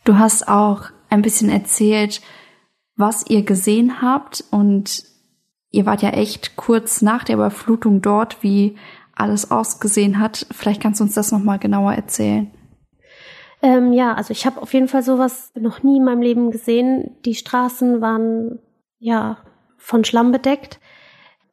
Du 0.03 0.17
hast 0.17 0.47
auch 0.47 0.85
ein 1.09 1.21
bisschen 1.21 1.49
erzählt, 1.49 2.21
was 2.95 3.29
ihr 3.29 3.43
gesehen 3.43 4.01
habt 4.01 4.43
und 4.49 5.03
ihr 5.69 5.85
wart 5.85 6.01
ja 6.01 6.09
echt 6.09 6.55
kurz 6.55 7.01
nach 7.01 7.23
der 7.23 7.35
Überflutung 7.35 8.01
dort, 8.01 8.41
wie 8.41 8.77
alles 9.15 9.51
ausgesehen 9.51 10.19
hat. 10.19 10.47
Vielleicht 10.51 10.81
kannst 10.81 10.99
du 10.99 11.03
uns 11.03 11.13
das 11.13 11.31
nochmal 11.31 11.59
genauer 11.59 11.93
erzählen. 11.93 12.51
Ähm, 13.61 13.91
ja, 13.93 14.13
also 14.13 14.31
ich 14.31 14.45
habe 14.45 14.61
auf 14.61 14.73
jeden 14.73 14.87
Fall 14.87 15.03
sowas 15.03 15.51
noch 15.55 15.83
nie 15.83 15.97
in 15.97 16.03
meinem 16.03 16.21
Leben 16.21 16.51
gesehen. 16.51 17.17
Die 17.25 17.35
Straßen 17.35 18.01
waren 18.01 18.59
ja 18.99 19.37
von 19.87 20.03
Schlamm 20.03 20.33
bedeckt. 20.33 20.81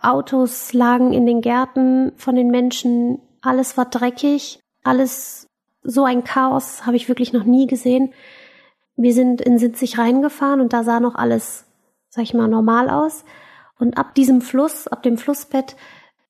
Autos 0.00 0.72
lagen 0.72 1.12
in 1.12 1.24
den 1.24 1.40
Gärten 1.40 2.10
von 2.16 2.34
den 2.34 2.50
Menschen. 2.50 3.20
Alles 3.40 3.76
war 3.76 3.84
dreckig. 3.84 4.58
Alles 4.82 5.46
so 5.84 6.04
ein 6.04 6.24
Chaos 6.24 6.84
habe 6.84 6.96
ich 6.96 7.08
wirklich 7.08 7.32
noch 7.32 7.44
nie 7.44 7.68
gesehen. 7.68 8.12
Wir 8.96 9.14
sind 9.14 9.40
in 9.40 9.56
Sitzig 9.58 9.98
reingefahren 9.98 10.60
und 10.60 10.72
da 10.72 10.82
sah 10.82 10.98
noch 10.98 11.14
alles, 11.14 11.64
sag 12.08 12.24
ich 12.24 12.34
mal, 12.34 12.48
normal 12.48 12.90
aus. 12.90 13.24
Und 13.78 13.98
ab 13.98 14.16
diesem 14.16 14.40
Fluss, 14.40 14.88
ab 14.88 15.04
dem 15.04 15.16
Flussbett, 15.16 15.76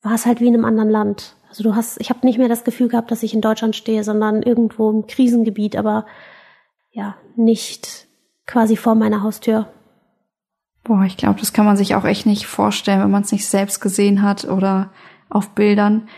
war 0.03 0.13
es 0.13 0.27
halt 0.27 0.43
wie 0.43 0.49
in 0.49 0.55
einem 0.55 0.67
anderen 0.67 0.91
Land. 0.91 1.37
Also 1.49 1.65
du 1.65 1.75
hast, 1.75 1.99
ich 2.03 2.11
habe 2.11 2.27
nicht 2.27 2.37
mehr 2.37 2.49
das 2.49 2.65
Gefühl 2.65 2.89
gehabt, 2.89 3.11
dass 3.13 3.23
ich 3.23 3.33
in 3.33 3.41
Deutschland 3.41 3.77
stehe, 3.77 4.05
sondern 4.05 4.43
irgendwo 4.43 4.91
im 4.91 5.07
Krisengebiet, 5.07 5.75
aber 5.75 6.05
ja, 6.91 7.17
nicht 7.35 8.09
quasi 8.47 8.77
vor 8.77 8.95
meiner 8.95 9.23
Haustür. 9.23 9.69
Boah, 10.85 11.03
ich 11.05 11.17
glaube, 11.17 11.41
das 11.41 11.55
kann 11.55 11.65
man 11.65 11.79
sich 11.79 11.95
auch 11.95 12.05
echt 12.05 12.27
nicht 12.27 12.47
vorstellen, 12.47 13.01
wenn 13.01 13.11
man 13.11 13.23
es 13.23 13.33
nicht 13.33 13.47
selbst 13.47 13.81
gesehen 13.81 14.23
hat 14.23 14.45
oder 14.45 14.91
auf 15.31 15.51
Bildern. 15.51 16.09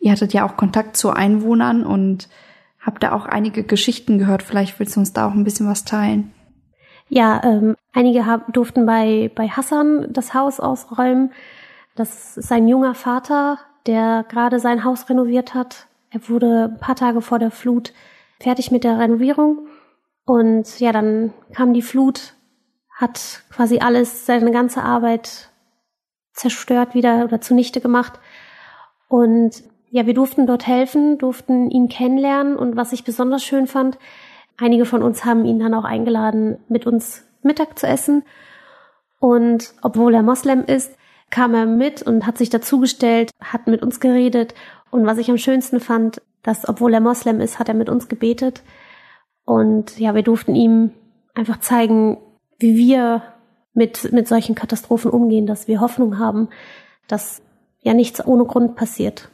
Ihr 0.00 0.12
hattet 0.12 0.32
ja 0.32 0.44
auch 0.44 0.56
Kontakt 0.56 0.96
zu 0.96 1.10
Einwohnern 1.10 1.84
und 1.84 2.28
habt 2.80 3.02
da 3.02 3.12
auch 3.12 3.26
einige 3.26 3.62
Geschichten 3.62 4.18
gehört. 4.18 4.42
Vielleicht 4.42 4.78
willst 4.78 4.96
du 4.96 5.00
uns 5.00 5.12
da 5.12 5.28
auch 5.28 5.34
ein 5.34 5.44
bisschen 5.44 5.68
was 5.68 5.84
teilen. 5.84 6.32
Ja, 7.08 7.42
ähm, 7.44 7.76
einige 7.92 8.26
hab, 8.26 8.52
durften 8.52 8.86
bei, 8.86 9.30
bei 9.34 9.48
Hassan 9.48 10.06
das 10.10 10.34
Haus 10.34 10.60
ausräumen. 10.60 11.32
Das 11.94 12.36
ist 12.36 12.52
ein 12.52 12.68
junger 12.68 12.94
Vater, 12.94 13.58
der 13.86 14.24
gerade 14.28 14.60
sein 14.60 14.84
Haus 14.84 15.08
renoviert 15.08 15.54
hat. 15.54 15.86
Er 16.10 16.28
wurde 16.28 16.70
ein 16.72 16.80
paar 16.80 16.96
Tage 16.96 17.20
vor 17.20 17.38
der 17.38 17.50
Flut 17.50 17.92
fertig 18.40 18.70
mit 18.70 18.84
der 18.84 18.98
Renovierung. 18.98 19.66
Und 20.24 20.78
ja, 20.80 20.92
dann 20.92 21.32
kam 21.54 21.72
die 21.72 21.82
Flut, 21.82 22.34
hat 22.98 23.44
quasi 23.50 23.78
alles, 23.78 24.26
seine 24.26 24.50
ganze 24.50 24.82
Arbeit 24.82 25.50
zerstört 26.32 26.94
wieder 26.94 27.24
oder 27.24 27.40
zunichte 27.40 27.80
gemacht. 27.80 28.18
Und 29.08 29.62
ja, 29.90 30.04
wir 30.04 30.14
durften 30.14 30.48
dort 30.48 30.66
helfen, 30.66 31.16
durften 31.16 31.70
ihn 31.70 31.88
kennenlernen. 31.88 32.56
Und 32.56 32.76
was 32.76 32.92
ich 32.92 33.04
besonders 33.04 33.44
schön 33.44 33.68
fand, 33.68 33.98
einige 34.58 34.84
von 34.84 35.02
uns 35.02 35.24
haben 35.24 35.44
ihn 35.44 35.60
dann 35.60 35.74
auch 35.74 35.84
eingeladen, 35.84 36.58
mit 36.68 36.86
uns 36.86 37.24
Mittag 37.42 37.78
zu 37.78 37.86
essen. 37.86 38.24
Und 39.20 39.74
obwohl 39.80 40.12
er 40.12 40.24
Moslem 40.24 40.64
ist, 40.64 40.96
kam 41.30 41.54
er 41.54 41.66
mit 41.66 42.02
und 42.02 42.26
hat 42.26 42.36
sich 42.36 42.50
dazugestellt, 42.50 43.30
hat 43.40 43.68
mit 43.68 43.80
uns 43.80 44.00
geredet. 44.00 44.54
Und 44.90 45.06
was 45.06 45.18
ich 45.18 45.30
am 45.30 45.38
schönsten 45.38 45.78
fand, 45.78 46.20
dass 46.42 46.68
obwohl 46.68 46.92
er 46.94 47.00
Moslem 47.00 47.40
ist, 47.40 47.60
hat 47.60 47.68
er 47.68 47.74
mit 47.74 47.88
uns 47.88 48.08
gebetet. 48.08 48.62
Und 49.44 50.00
ja, 50.00 50.16
wir 50.16 50.22
durften 50.22 50.56
ihm 50.56 50.90
einfach 51.34 51.60
zeigen, 51.60 52.18
wie 52.58 52.76
wir 52.76 53.22
mit, 53.72 54.12
mit 54.12 54.28
solchen 54.28 54.54
Katastrophen 54.54 55.10
umgehen, 55.10 55.46
dass 55.46 55.68
wir 55.68 55.80
Hoffnung 55.80 56.18
haben, 56.18 56.48
dass 57.06 57.42
ja 57.80 57.94
nichts 57.94 58.24
ohne 58.26 58.44
Grund 58.44 58.76
passiert. 58.76 59.30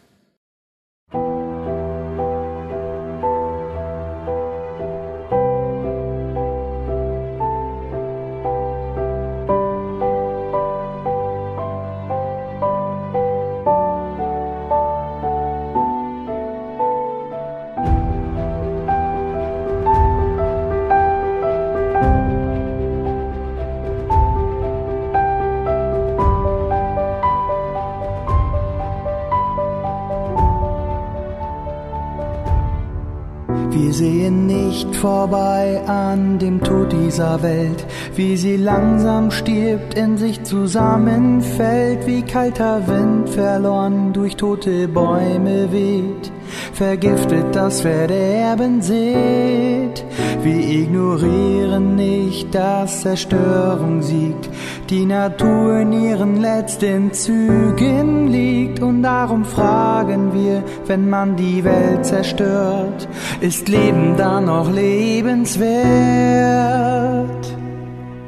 An 36.15 36.39
dem 36.39 36.63
Tod 36.63 36.93
dieser 36.93 37.43
Welt, 37.43 37.85
wie 38.15 38.37
sie 38.37 38.57
langsam 38.57 39.33
stirbt, 39.33 39.95
in 39.95 40.17
sich 40.17 40.45
zusammenfällt, 40.45 42.07
wie 42.07 42.23
kalter 42.23 42.87
Wind 42.87 43.29
verloren 43.31 44.13
durch 44.13 44.37
tote 44.37 44.87
Bäume 44.87 45.73
weht 45.73 46.31
vergiftet 46.73 47.55
das 47.55 47.81
Verderben 47.81 48.81
seht. 48.81 50.05
Wir 50.43 50.57
ignorieren 50.57 51.97
nicht, 51.97 52.55
dass 52.55 53.03
Zerstörung 53.03 54.03
siegt, 54.03 54.49
die 54.91 55.07
Natur 55.07 55.81
in 55.81 55.93
ihren 55.93 56.41
letzten 56.41 57.13
Zügen 57.13 58.29
liegt 58.29 58.81
und 58.81 59.03
darum 59.03 59.45
fragen 59.45 60.35
wir, 60.35 60.63
wenn 60.87 61.09
man 61.09 61.37
die 61.37 61.65
Welt 61.65 62.05
zerstört, 62.05 63.09
ist 63.45 63.69
Leben 63.69 64.17
dann 64.17 64.47
noch 64.47 64.73
lebenswert? 64.73 65.65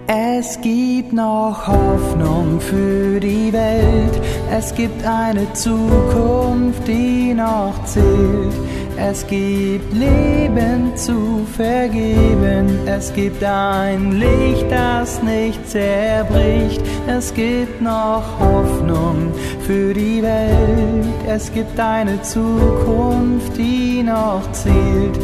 Es 0.06 0.60
gibt 0.60 1.14
noch 1.14 1.66
Hoffnung 1.66 2.60
für 2.60 3.18
die 3.18 3.50
Welt. 3.50 4.20
Es 4.52 4.74
gibt 4.74 5.06
eine 5.06 5.50
Zukunft, 5.54 6.86
die 6.86 7.32
noch 7.32 7.82
zählt. 7.84 8.65
Es 8.98 9.26
gibt 9.26 9.92
Leben 9.92 10.96
zu 10.96 11.46
vergeben. 11.54 12.78
Es 12.86 13.12
gibt 13.12 13.44
ein 13.44 14.12
Licht, 14.12 14.70
das 14.70 15.22
nicht 15.22 15.68
zerbricht. 15.68 16.80
Es 17.06 17.32
gibt 17.34 17.82
noch 17.82 18.24
Hoffnung 18.40 19.32
für 19.66 19.92
die 19.92 20.22
Welt. 20.22 21.06
Es 21.28 21.52
gibt 21.52 21.78
eine 21.78 22.20
Zukunft, 22.22 23.56
die 23.58 24.02
noch 24.02 24.50
zählt. 24.52 25.18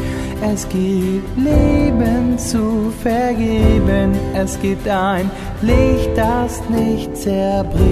Es 0.44 0.68
gibt 0.68 1.36
Leben 1.36 2.36
zu 2.36 2.92
vergeben. 3.02 4.12
Es 4.34 4.60
gibt 4.60 4.86
ein 4.86 5.30
Licht, 5.62 6.10
das 6.16 6.60
nicht 6.68 7.16
zerbricht. 7.16 7.82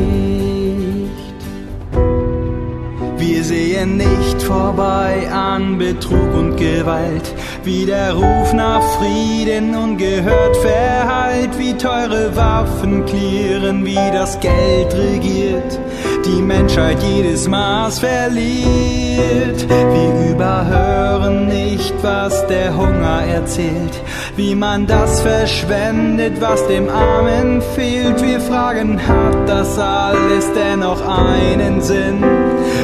Wir 3.17 3.45
sehen 3.45 3.97
nicht 3.97 4.40
vorbei 4.51 5.29
an 5.33 5.79
Betrug 5.79 6.35
und 6.35 6.57
Gewalt, 6.57 7.35
wie 7.63 7.87
der 7.87 8.15
Ruf 8.15 8.53
nach 8.53 8.83
Frieden 8.99 9.77
ungehört 9.77 10.57
verhallt, 10.57 11.57
wie 11.57 11.75
teure 11.75 12.35
Waffen 12.35 13.05
klirren, 13.07 13.85
wie 13.85 14.11
das 14.13 14.41
Geld 14.41 14.93
regiert, 14.95 15.79
die 16.27 16.43
Menschheit 16.43 16.99
jedes 17.03 17.47
Maß 17.47 18.01
verliert. 18.01 19.69
Wir 19.69 20.31
überhören 20.33 21.47
nicht, 21.47 21.95
was 22.03 22.47
der 22.49 22.77
Hunger 22.77 23.23
erzählt, 23.23 23.95
wie 24.37 24.55
man 24.55 24.87
das 24.87 25.21
verschwendet, 25.21 26.41
was 26.41 26.67
dem 26.67 26.89
Armen 26.89 27.63
fehlt. 27.77 28.21
Wir 28.23 28.41
fragen, 28.41 28.99
hat 29.07 29.49
das 29.49 29.79
alles 29.79 30.47
dennoch 30.55 31.03
einen 31.07 31.81
Sinn? 31.81 32.25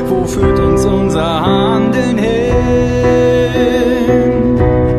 Wo 0.08 0.24
führt 0.24 0.58
uns 0.58 0.84
unser 0.84 1.24
Handeln 1.56 2.18
hin? 2.18 2.56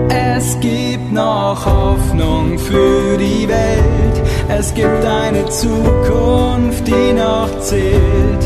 Es 0.09 0.59
gibt 0.59 1.11
noch 1.11 1.59
Hoffnung 1.65 2.57
für 2.57 3.17
die 3.17 3.47
Welt. 3.47 4.17
Es 4.49 4.73
gibt 4.73 5.03
eine 5.05 5.45
Zukunft, 5.45 6.87
die 6.87 7.13
noch 7.13 7.59
zählt. 7.59 8.43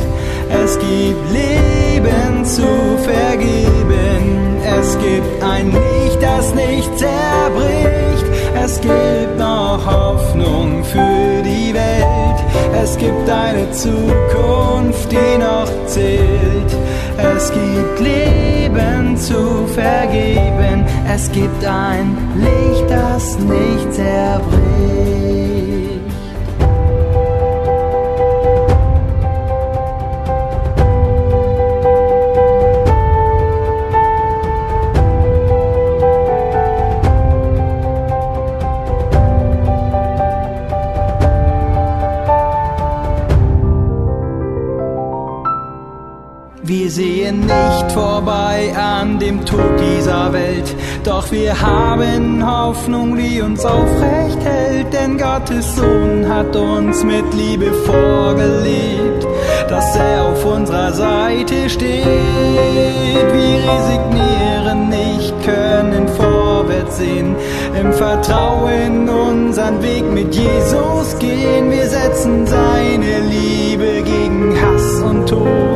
Es 0.63 0.77
gibt 0.79 1.23
Leben 1.31 2.43
zu 2.43 2.67
vergeben. 3.09 4.57
Es 4.79 4.97
gibt 4.99 5.43
ein 5.43 5.67
Licht, 5.71 6.21
das 6.21 6.53
nicht 6.53 6.91
zerbricht. 6.97 8.25
Es 8.63 8.81
gibt 8.81 9.37
noch 9.37 9.79
Hoffnung 9.85 10.83
für 10.83 11.41
die 11.43 11.73
Welt. 11.73 12.10
Es 12.81 12.97
gibt 12.97 13.29
eine 13.29 13.71
Zukunft, 13.71 15.11
die 15.11 15.37
noch 15.37 15.69
zählt. 15.87 16.75
Es 17.17 17.51
gibt 17.51 17.99
Leben 17.99 19.17
zu 19.17 19.67
vergeben. 19.67 20.85
Es 21.13 21.31
gibt 21.31 21.63
ein 21.65 22.17
Licht, 22.37 22.89
das 22.89 23.37
nicht 23.39 23.93
zerbricht. 23.93 25.30
Vorbei 47.93 48.73
an 48.75 49.19
dem 49.19 49.45
Tod 49.45 49.79
dieser 49.79 50.31
Welt, 50.33 50.75
doch 51.03 51.31
wir 51.31 51.59
haben 51.59 52.45
Hoffnung, 52.45 53.17
die 53.17 53.41
uns 53.41 53.65
aufrecht 53.65 54.39
hält, 54.43 54.93
denn 54.93 55.17
Gottes 55.17 55.75
Sohn 55.75 56.27
hat 56.27 56.55
uns 56.55 57.03
mit 57.03 57.33
Liebe 57.33 57.71
vorgelebt, 57.85 59.27
dass 59.69 59.95
er 59.95 60.25
auf 60.25 60.45
unserer 60.45 60.93
Seite 60.93 61.69
steht. 61.69 62.05
Wir 62.05 63.57
resignieren 63.71 64.89
nicht, 64.89 65.33
können 65.43 66.07
vorwärts 66.07 66.97
sehen, 66.97 67.35
im 67.79 67.93
Vertrauen 67.93 69.09
unseren 69.09 69.81
Weg 69.81 70.05
mit 70.11 70.33
Jesus 70.33 71.17
gehen. 71.19 71.71
Wir 71.71 71.87
setzen 71.87 72.45
seine 72.47 73.19
Liebe 73.29 74.01
gegen 74.03 74.55
Hass 74.61 75.01
und 75.01 75.27
Tod 75.27 75.70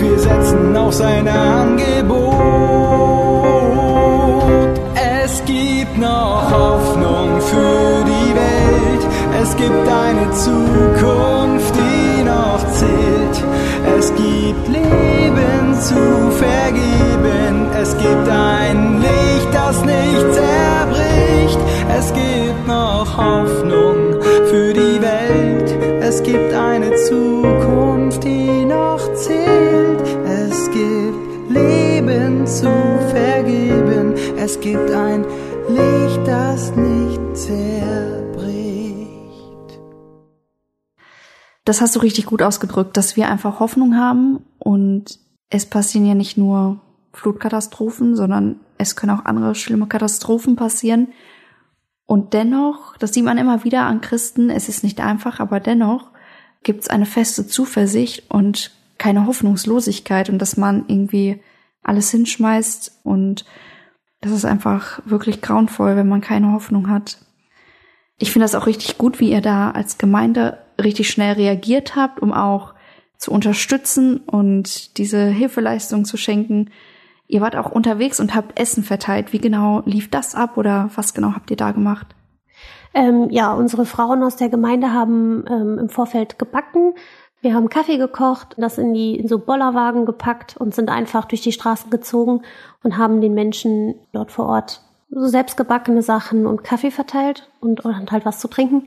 wir 0.00 0.18
setzen 0.18 0.76
auf 0.76 0.94
sein 0.94 1.28
Angebot. 1.28 2.34
Es 5.24 5.44
gibt 5.44 5.98
noch 5.98 6.50
Hoffnung 6.50 7.40
für 7.40 8.04
die 8.04 8.34
Welt. 8.34 9.04
Es 9.42 9.56
gibt 9.56 9.86
eine 10.04 10.30
Zukunft, 10.32 11.74
die 11.74 12.22
noch 12.22 12.62
zählt. 12.72 13.44
Es 13.98 14.08
gibt 14.14 14.68
Leben 14.68 15.74
zu 15.80 16.30
vergeben. 16.44 17.68
Es 17.80 17.96
gibt 17.96 18.28
ein 18.28 18.39
Es 34.50 34.58
gibt 34.60 34.90
ein 34.90 35.24
Licht, 35.68 36.26
das 36.26 36.74
nicht 36.74 37.36
zerbricht. 37.36 38.98
Das 41.64 41.80
hast 41.80 41.94
du 41.94 42.00
richtig 42.00 42.26
gut 42.26 42.42
ausgedrückt, 42.42 42.96
dass 42.96 43.14
wir 43.14 43.28
einfach 43.28 43.60
Hoffnung 43.60 43.96
haben 43.96 44.44
und 44.58 45.20
es 45.50 45.66
passieren 45.66 46.04
ja 46.04 46.14
nicht 46.14 46.36
nur 46.36 46.80
Flutkatastrophen, 47.12 48.16
sondern 48.16 48.58
es 48.76 48.96
können 48.96 49.16
auch 49.16 49.24
andere 49.24 49.54
schlimme 49.54 49.86
Katastrophen 49.86 50.56
passieren. 50.56 51.12
Und 52.04 52.34
dennoch, 52.34 52.96
das 52.96 53.14
sieht 53.14 53.24
man 53.24 53.38
immer 53.38 53.62
wieder 53.62 53.82
an 53.82 54.00
Christen, 54.00 54.50
es 54.50 54.68
ist 54.68 54.82
nicht 54.82 54.98
einfach, 54.98 55.38
aber 55.38 55.60
dennoch 55.60 56.10
gibt 56.64 56.82
es 56.82 56.90
eine 56.90 57.06
feste 57.06 57.46
Zuversicht 57.46 58.28
und 58.28 58.72
keine 58.98 59.26
Hoffnungslosigkeit 59.26 60.28
und 60.28 60.40
dass 60.40 60.56
man 60.56 60.86
irgendwie 60.88 61.40
alles 61.84 62.10
hinschmeißt 62.10 63.02
und 63.04 63.44
das 64.20 64.32
ist 64.32 64.44
einfach 64.44 65.00
wirklich 65.04 65.40
grauenvoll, 65.40 65.96
wenn 65.96 66.08
man 66.08 66.20
keine 66.20 66.52
Hoffnung 66.52 66.90
hat. 66.90 67.18
Ich 68.18 68.32
finde 68.32 68.44
das 68.44 68.54
auch 68.54 68.66
richtig 68.66 68.98
gut, 68.98 69.18
wie 69.18 69.30
ihr 69.30 69.40
da 69.40 69.70
als 69.70 69.96
Gemeinde 69.96 70.58
richtig 70.80 71.08
schnell 71.08 71.34
reagiert 71.34 71.96
habt, 71.96 72.20
um 72.20 72.32
auch 72.32 72.74
zu 73.16 73.32
unterstützen 73.32 74.18
und 74.18 74.98
diese 74.98 75.26
Hilfeleistung 75.26 76.04
zu 76.04 76.16
schenken. 76.16 76.70
Ihr 77.28 77.40
wart 77.40 77.56
auch 77.56 77.70
unterwegs 77.70 78.20
und 78.20 78.34
habt 78.34 78.58
Essen 78.58 78.82
verteilt. 78.82 79.32
Wie 79.32 79.38
genau 79.38 79.82
lief 79.84 80.10
das 80.10 80.34
ab 80.34 80.56
oder 80.56 80.90
was 80.96 81.14
genau 81.14 81.34
habt 81.34 81.50
ihr 81.50 81.56
da 81.56 81.72
gemacht? 81.72 82.08
Ähm, 82.92 83.28
ja, 83.30 83.52
unsere 83.54 83.86
Frauen 83.86 84.22
aus 84.22 84.36
der 84.36 84.48
Gemeinde 84.48 84.92
haben 84.92 85.44
ähm, 85.48 85.78
im 85.78 85.88
Vorfeld 85.88 86.38
gebacken. 86.38 86.94
Wir 87.42 87.54
haben 87.54 87.70
Kaffee 87.70 87.96
gekocht, 87.96 88.54
das 88.58 88.76
in 88.76 88.92
die 88.92 89.16
in 89.16 89.26
so 89.26 89.38
Bollerwagen 89.38 90.04
gepackt 90.04 90.56
und 90.58 90.74
sind 90.74 90.90
einfach 90.90 91.24
durch 91.24 91.40
die 91.40 91.52
Straßen 91.52 91.90
gezogen 91.90 92.42
und 92.82 92.98
haben 92.98 93.20
den 93.20 93.32
Menschen 93.32 93.94
dort 94.12 94.30
vor 94.30 94.46
Ort 94.46 94.82
so 95.08 95.26
selbstgebackene 95.26 96.02
Sachen 96.02 96.46
und 96.46 96.62
Kaffee 96.62 96.90
verteilt 96.90 97.50
und, 97.60 97.84
und 97.84 98.12
halt 98.12 98.26
was 98.26 98.40
zu 98.40 98.48
trinken. 98.48 98.86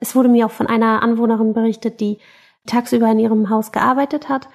Es 0.00 0.16
wurde 0.16 0.28
mir 0.28 0.46
auch 0.46 0.50
von 0.50 0.66
einer 0.66 1.02
Anwohnerin 1.02 1.52
berichtet, 1.52 2.00
die 2.00 2.18
tagsüber 2.66 3.10
in 3.10 3.18
ihrem 3.18 3.50
Haus 3.50 3.72
gearbeitet 3.72 4.28
hat 4.28 4.48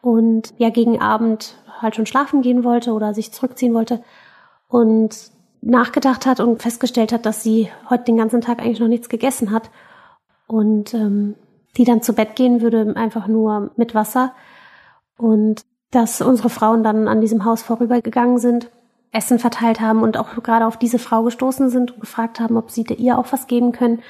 und 0.00 0.54
ja 0.56 0.70
gegen 0.70 1.00
Abend 1.00 1.56
halt 1.80 1.96
schon 1.96 2.06
schlafen 2.06 2.40
gehen 2.40 2.64
wollte 2.64 2.92
oder 2.92 3.14
sich 3.14 3.32
zurückziehen 3.32 3.74
wollte 3.74 4.02
und 4.68 5.30
nachgedacht 5.60 6.24
hat 6.24 6.40
und 6.40 6.62
festgestellt 6.62 7.12
hat, 7.12 7.26
dass 7.26 7.42
sie 7.42 7.68
heute 7.90 8.04
den 8.04 8.16
ganzen 8.16 8.40
Tag 8.40 8.60
eigentlich 8.60 8.80
noch 8.80 8.88
nichts 8.88 9.08
gegessen 9.08 9.50
hat 9.50 9.70
und 10.46 10.94
ähm, 10.94 11.34
die 11.76 11.84
dann 11.84 12.02
zu 12.02 12.12
Bett 12.12 12.36
gehen 12.36 12.60
würde, 12.60 12.94
einfach 12.96 13.26
nur 13.26 13.70
mit 13.76 13.94
Wasser 13.94 14.34
und 15.16 15.62
dass 15.90 16.20
unsere 16.20 16.50
Frauen 16.50 16.82
dann 16.82 17.08
an 17.08 17.20
diesem 17.20 17.44
Haus 17.44 17.62
vorübergegangen 17.62 18.38
sind, 18.38 18.70
Essen 19.12 19.38
verteilt 19.38 19.80
haben 19.80 20.02
und 20.02 20.16
auch 20.16 20.40
gerade 20.42 20.66
auf 20.66 20.76
diese 20.76 21.00
Frau 21.00 21.24
gestoßen 21.24 21.68
sind 21.68 21.92
und 21.92 22.00
gefragt 22.00 22.38
haben, 22.38 22.56
ob 22.56 22.70
sie 22.70 22.82
ihr 22.82 23.18
auch 23.18 23.26
was 23.32 23.48
geben 23.48 23.72
können 23.72 24.00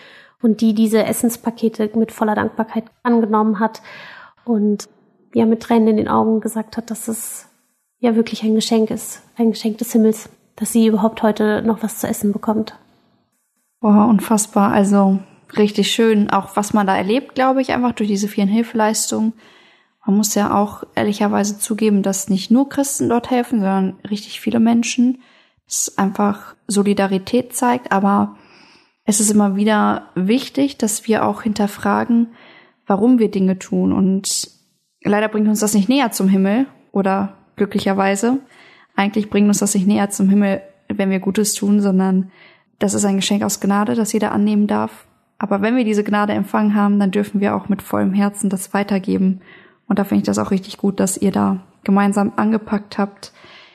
und 0.42 0.60
die 0.60 0.74
diese 0.74 1.04
Essenspakete 1.04 1.90
mit 1.94 2.12
voller 2.12 2.34
Dankbarkeit 2.34 2.84
angenommen 3.02 3.60
hat 3.60 3.80
und 4.44 4.88
ja 5.34 5.46
mit 5.46 5.62
Tränen 5.62 5.88
in 5.88 5.96
den 5.96 6.08
Augen 6.08 6.40
gesagt 6.40 6.76
hat, 6.76 6.90
dass 6.90 7.08
es 7.08 7.48
ja 7.98 8.14
wirklich 8.14 8.42
ein 8.42 8.54
Geschenk 8.54 8.90
ist, 8.90 9.22
ein 9.36 9.50
Geschenk 9.50 9.78
des 9.78 9.92
Himmels 9.92 10.28
dass 10.60 10.72
sie 10.72 10.86
überhaupt 10.86 11.22
heute 11.22 11.62
noch 11.62 11.82
was 11.82 11.98
zu 11.98 12.06
essen 12.06 12.32
bekommt. 12.32 12.74
Boah, 13.80 14.06
unfassbar. 14.06 14.70
Also 14.72 15.18
richtig 15.56 15.90
schön, 15.90 16.30
auch 16.30 16.56
was 16.56 16.72
man 16.72 16.86
da 16.86 16.96
erlebt, 16.96 17.34
glaube 17.34 17.60
ich, 17.60 17.72
einfach 17.72 17.92
durch 17.92 18.08
diese 18.08 18.28
vielen 18.28 18.48
Hilfeleistungen. 18.48 19.32
Man 20.06 20.16
muss 20.16 20.34
ja 20.34 20.54
auch 20.54 20.84
ehrlicherweise 20.94 21.58
zugeben, 21.58 22.02
dass 22.02 22.28
nicht 22.28 22.50
nur 22.50 22.68
Christen 22.68 23.08
dort 23.08 23.30
helfen, 23.30 23.60
sondern 23.60 23.98
richtig 24.08 24.40
viele 24.40 24.60
Menschen. 24.60 25.22
Es 25.68 25.98
einfach 25.98 26.56
Solidarität 26.66 27.54
zeigt, 27.54 27.92
aber 27.92 28.36
es 29.04 29.20
ist 29.20 29.30
immer 29.30 29.56
wieder 29.56 30.08
wichtig, 30.14 30.78
dass 30.78 31.06
wir 31.06 31.24
auch 31.24 31.42
hinterfragen, 31.42 32.28
warum 32.86 33.18
wir 33.18 33.30
Dinge 33.30 33.58
tun. 33.58 33.92
Und 33.92 34.50
leider 35.02 35.28
bringt 35.28 35.48
uns 35.48 35.60
das 35.60 35.74
nicht 35.74 35.88
näher 35.88 36.12
zum 36.12 36.28
Himmel 36.28 36.66
oder 36.92 37.36
glücklicherweise. 37.56 38.38
Eigentlich 38.96 39.30
bringt 39.30 39.48
uns 39.48 39.58
das 39.58 39.74
nicht 39.74 39.86
näher 39.86 40.10
zum 40.10 40.28
Himmel, 40.28 40.62
wenn 40.88 41.10
wir 41.10 41.20
Gutes 41.20 41.54
tun, 41.54 41.80
sondern 41.80 42.30
das 42.78 42.94
ist 42.94 43.04
ein 43.04 43.16
Geschenk 43.16 43.42
aus 43.42 43.60
Gnade, 43.60 43.94
das 43.94 44.12
jeder 44.12 44.32
annehmen 44.32 44.66
darf. 44.66 45.06
Aber 45.42 45.62
wenn 45.62 45.74
wir 45.74 45.84
diese 45.84 46.04
Gnade 46.04 46.34
empfangen 46.34 46.74
haben, 46.74 47.00
dann 47.00 47.10
dürfen 47.10 47.40
wir 47.40 47.56
auch 47.56 47.70
mit 47.70 47.80
vollem 47.80 48.12
Herzen 48.12 48.50
das 48.50 48.74
weitergeben. 48.74 49.40
Und 49.88 49.98
da 49.98 50.04
finde 50.04 50.20
ich 50.20 50.26
das 50.26 50.38
auch 50.38 50.50
richtig 50.50 50.76
gut, 50.76 51.00
dass 51.00 51.16
ihr 51.16 51.32
da 51.32 51.60
gemeinsam 51.82 52.34
angepackt 52.36 52.98
habt. 52.98 53.32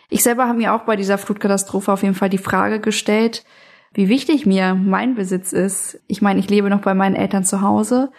Ich 0.10 0.22
selber 0.22 0.48
habe 0.48 0.60
mir 0.60 0.76
auch 0.76 0.82
bei 0.84 0.96
dieser 0.96 1.18
Flutkatastrophe 1.18 1.92
auf 1.92 2.04
jeden 2.04 2.14
Fall 2.14 2.30
die 2.30 2.38
Frage 2.38 2.80
gestellt, 2.80 3.44
wie 3.94 4.10
wichtig 4.10 4.46
mir 4.46 4.76
mein 4.76 5.16
Besitz 5.16 5.54
ist. 5.54 6.00
Ich 6.06 6.22
meine, 6.22 6.40
ich 6.40 6.52
lebe 6.52 6.70
noch 6.70 6.82
bei 6.82 6.94
meinen 6.94 7.16
Eltern 7.16 7.44
zu 7.44 7.62
Hause 7.62 8.12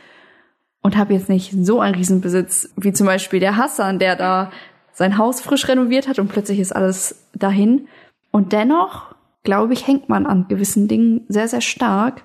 und 0.82 0.96
habe 0.96 1.14
jetzt 1.14 1.28
nicht 1.28 1.52
so 1.52 1.78
einen 1.78 1.94
Riesenbesitz 1.94 2.72
wie 2.76 2.92
zum 2.92 3.06
Beispiel 3.06 3.38
der 3.38 3.56
Hassan, 3.56 4.00
der 4.00 4.16
da 4.16 4.50
sein 4.92 5.18
Haus 5.18 5.40
frisch 5.40 5.68
renoviert 5.68 6.08
hat 6.08 6.18
und 6.18 6.26
plötzlich 6.26 6.58
ist 6.58 6.74
alles 6.74 7.28
dahin. 7.32 7.86
Und 8.32 8.52
dennoch, 8.52 9.14
glaube 9.44 9.72
ich, 9.72 9.86
hängt 9.86 10.08
man 10.08 10.26
an 10.26 10.48
gewissen 10.48 10.88
Dingen 10.88 11.24
sehr, 11.28 11.46
sehr 11.46 11.60
stark. 11.60 12.24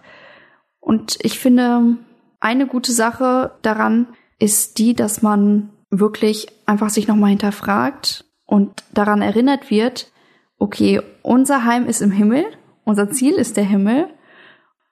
Und 0.82 1.17
ich 1.21 1.39
finde, 1.39 1.97
eine 2.41 2.67
gute 2.67 2.91
Sache 2.91 3.53
daran 3.61 4.07
ist 4.39 4.79
die, 4.79 4.93
dass 4.93 5.21
man 5.21 5.69
wirklich 5.89 6.47
einfach 6.65 6.89
sich 6.89 7.07
nochmal 7.07 7.29
hinterfragt 7.29 8.25
und 8.45 8.84
daran 8.93 9.21
erinnert 9.21 9.69
wird, 9.69 10.11
okay, 10.57 11.01
unser 11.21 11.63
Heim 11.63 11.86
ist 11.86 12.01
im 12.01 12.11
Himmel, 12.11 12.45
unser 12.84 13.09
Ziel 13.09 13.36
ist 13.36 13.55
der 13.55 13.63
Himmel 13.63 14.07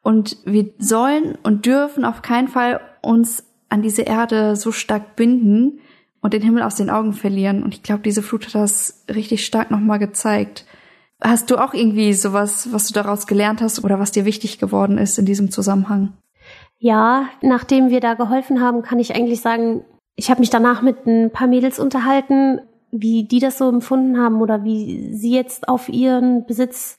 und 0.02 0.38
wir 0.46 0.70
sollen 0.78 1.38
und 1.44 1.66
dürfen 1.66 2.06
auf 2.06 2.22
keinen 2.22 2.48
Fall 2.48 2.80
uns 3.02 3.44
an 3.70 3.82
diese 3.82 4.04
Erde 4.04 4.56
so 4.56 4.72
stark 4.72 5.16
binden 5.16 5.80
und 6.22 6.34
den 6.34 6.42
Himmel 6.42 6.64
aus 6.64 6.76
den 6.76 6.90
Augen 6.90 7.14
verlieren. 7.14 7.64
Und 7.64 7.74
ich 7.74 7.84
glaube, 7.84 8.02
diese 8.02 8.24
Flut 8.24 8.46
hat 8.48 8.56
das 8.56 9.06
richtig 9.08 9.46
stark 9.46 9.72
nochmal 9.72 10.00
gezeigt. 10.00 10.66
Hast 11.22 11.52
du 11.52 11.58
auch 11.58 11.74
irgendwie 11.74 12.14
sowas, 12.14 12.72
was 12.72 12.88
du 12.88 12.94
daraus 12.94 13.28
gelernt 13.28 13.62
hast 13.62 13.84
oder 13.84 14.00
was 14.00 14.12
dir 14.12 14.26
wichtig 14.26 14.58
geworden 14.58 14.98
ist 14.98 15.18
in 15.18 15.26
diesem 15.26 15.52
Zusammenhang? 15.52 16.14
Ja, 16.78 17.28
nachdem 17.42 17.90
wir 17.90 18.00
da 18.00 18.14
geholfen 18.14 18.62
haben, 18.62 18.84
kann 18.84 19.00
ich 19.00 19.14
eigentlich 19.14 19.42
sagen, 19.42 19.84
ich 20.16 20.30
habe 20.30 20.40
mich 20.40 20.50
danach 20.50 20.82
mit 20.82 21.06
ein 21.06 21.32
paar 21.32 21.48
Mädels 21.48 21.78
unterhalten, 21.78 22.62
wie 22.92 23.26
die 23.26 23.40
das 23.40 23.58
so 23.58 23.68
empfunden 23.68 24.18
haben 24.18 24.42
oder 24.42 24.64
wie 24.64 25.14
sie 25.14 25.32
jetzt 25.32 25.68
auf 25.68 25.90
ihren 25.90 26.46
Besitz 26.46 26.98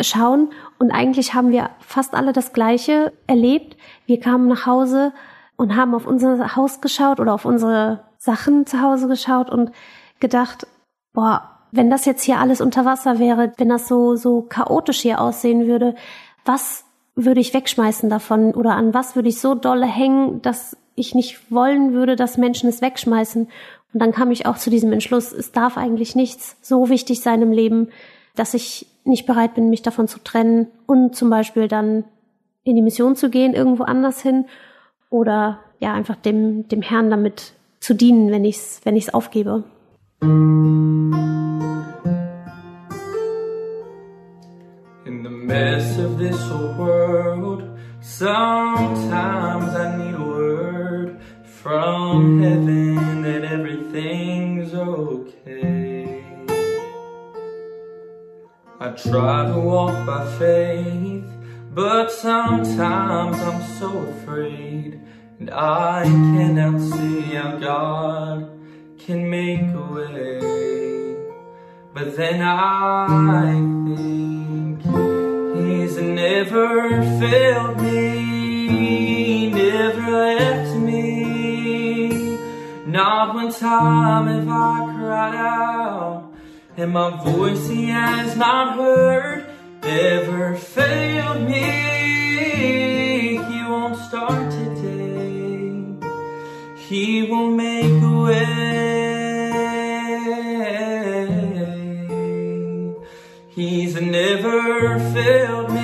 schauen. 0.00 0.50
Und 0.78 0.92
eigentlich 0.92 1.34
haben 1.34 1.50
wir 1.50 1.70
fast 1.80 2.14
alle 2.14 2.32
das 2.32 2.52
Gleiche 2.52 3.12
erlebt. 3.26 3.76
Wir 4.06 4.20
kamen 4.20 4.48
nach 4.48 4.66
Hause 4.66 5.12
und 5.56 5.76
haben 5.76 5.94
auf 5.94 6.06
unser 6.06 6.56
Haus 6.56 6.80
geschaut 6.80 7.18
oder 7.18 7.34
auf 7.34 7.44
unsere 7.44 8.04
Sachen 8.18 8.66
zu 8.66 8.80
Hause 8.80 9.08
geschaut 9.08 9.50
und 9.50 9.72
gedacht, 10.20 10.66
boah, 11.12 11.57
wenn 11.70 11.90
das 11.90 12.04
jetzt 12.04 12.22
hier 12.22 12.38
alles 12.38 12.60
unter 12.60 12.84
Wasser 12.84 13.18
wäre, 13.18 13.52
wenn 13.58 13.68
das 13.68 13.88
so, 13.88 14.16
so 14.16 14.42
chaotisch 14.42 15.00
hier 15.00 15.20
aussehen 15.20 15.66
würde, 15.66 15.94
was 16.44 16.84
würde 17.14 17.40
ich 17.40 17.52
wegschmeißen 17.52 18.08
davon 18.08 18.54
oder 18.54 18.76
an 18.76 18.94
was 18.94 19.16
würde 19.16 19.28
ich 19.28 19.40
so 19.40 19.54
dolle 19.54 19.86
hängen, 19.86 20.40
dass 20.42 20.76
ich 20.94 21.14
nicht 21.14 21.50
wollen 21.50 21.92
würde, 21.92 22.16
dass 22.16 22.38
Menschen 22.38 22.68
es 22.68 22.80
wegschmeißen. 22.80 23.48
Und 23.92 24.02
dann 24.02 24.12
kam 24.12 24.30
ich 24.30 24.46
auch 24.46 24.56
zu 24.56 24.70
diesem 24.70 24.92
Entschluss, 24.92 25.32
es 25.32 25.52
darf 25.52 25.76
eigentlich 25.76 26.14
nichts 26.14 26.56
so 26.62 26.88
wichtig 26.88 27.20
sein 27.20 27.42
im 27.42 27.52
Leben, 27.52 27.88
dass 28.34 28.54
ich 28.54 28.86
nicht 29.04 29.26
bereit 29.26 29.54
bin, 29.54 29.70
mich 29.70 29.82
davon 29.82 30.06
zu 30.06 30.18
trennen 30.20 30.68
und 30.86 31.16
zum 31.16 31.30
Beispiel 31.30 31.66
dann 31.68 32.04
in 32.64 32.76
die 32.76 32.82
Mission 32.82 33.16
zu 33.16 33.30
gehen, 33.30 33.54
irgendwo 33.54 33.84
anders 33.84 34.20
hin 34.20 34.44
oder 35.10 35.60
ja 35.80 35.94
einfach 35.94 36.16
dem, 36.16 36.68
dem 36.68 36.82
Herrn 36.82 37.10
damit 37.10 37.54
zu 37.80 37.94
dienen, 37.94 38.30
wenn 38.30 38.44
ich's, 38.44 38.80
wenn 38.84 38.96
ich's 38.96 39.14
aufgebe. 39.14 39.64
In 40.20 40.32
the 45.22 45.30
mess 45.30 45.96
of 45.98 46.18
this 46.18 46.36
whole 46.48 46.72
world, 46.74 47.78
sometimes 48.00 49.74
I 49.76 49.96
need 49.96 50.14
a 50.14 50.22
word 50.22 51.20
from 51.44 52.42
heaven 52.42 53.22
that 53.22 53.44
everything's 53.44 54.74
okay. 54.74 56.24
I 58.80 58.88
try 58.90 59.46
to 59.46 59.60
walk 59.60 60.04
by 60.04 60.26
faith, 60.36 61.30
but 61.72 62.10
sometimes 62.10 63.38
I'm 63.38 63.62
so 63.78 63.98
afraid, 63.98 65.00
and 65.38 65.48
I 65.50 66.02
cannot 66.02 66.80
see 66.80 67.20
how 67.34 67.56
God 67.58 68.57
can 69.08 69.24
make 69.30 69.62
a 69.72 69.84
way. 69.94 71.16
But 71.94 72.14
then 72.14 72.42
I 72.42 73.06
think 73.96 74.82
He's 75.56 75.96
never 75.96 76.90
failed 77.18 77.80
me, 77.80 79.48
never 79.48 80.10
left 80.10 80.76
me. 80.76 82.36
Not 82.86 83.34
one 83.34 83.50
time 83.50 84.26
have 84.26 84.46
I 84.46 84.94
cried 84.98 85.36
out, 85.36 86.30
and 86.76 86.92
my 86.92 87.08
voice 87.24 87.66
He 87.66 87.86
has 87.86 88.36
not 88.36 88.76
heard, 88.76 89.46
never 89.82 90.54
failed 90.54 91.48
me. 91.48 91.66
He 93.48 93.58
won't 93.70 93.96
start 93.96 94.50
today, 94.50 95.96
He 96.76 97.22
will 97.22 97.50
make 97.52 98.02
a 98.02 98.22
way. 98.26 98.67
Never 104.98 105.68
me. 105.68 105.78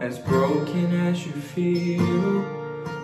As 0.00 0.18
broken 0.18 0.92
as 1.08 1.26
you 1.26 1.32
feel, 1.32 2.44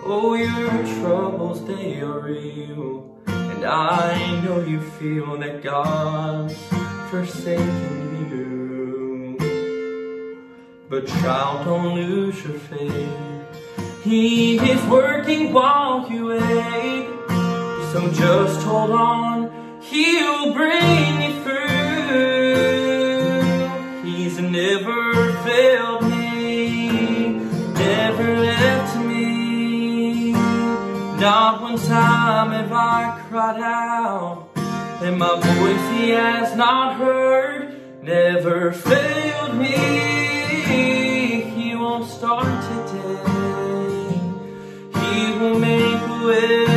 oh, 0.05 0.33
your 0.33 1.01
troubles, 1.01 1.65
they 1.65 2.01
are 2.01 2.19
real. 2.19 3.17
And 3.27 3.65
I 3.65 4.41
know 4.43 4.61
you 4.61 4.81
feel 4.81 5.37
that 5.37 5.61
God's 5.61 6.57
forsaken 7.09 8.27
you. 8.31 9.37
But 10.89 11.07
child, 11.07 11.65
don't 11.65 11.95
lose 11.95 12.43
your 12.43 12.57
faith. 12.59 13.32
He 14.03 14.57
is 14.57 14.83
working 14.87 15.53
while 15.53 16.11
you 16.11 16.25
wait. 16.25 17.07
So 17.93 18.11
just 18.11 18.61
hold 18.63 18.91
on, 18.91 19.49
He'll 19.79 20.53
bring 20.53 21.21
you 21.21 21.41
through. 21.41 21.63
He's 24.03 24.37
never 24.39 25.31
failed 25.43 26.03
me, 26.03 27.29
never 27.75 28.39
left 28.39 28.97
me. 29.05 30.33
Not 30.33 31.61
one 31.61 31.77
time 31.77 32.51
have 32.51 32.73
I 32.73 33.21
cried 33.29 33.61
out, 33.61 34.49
and 35.01 35.17
my 35.17 35.39
voice 35.39 35.97
He 35.97 36.09
has 36.09 36.57
not 36.57 36.97
heard, 36.97 38.03
never 38.03 38.73
failed 38.73 39.55
me. 39.55 39.77
He 41.55 41.73
won't 41.73 42.09
start 42.09 42.63
today. 42.63 42.82
comigo 45.39 46.17
me. 46.17 46.72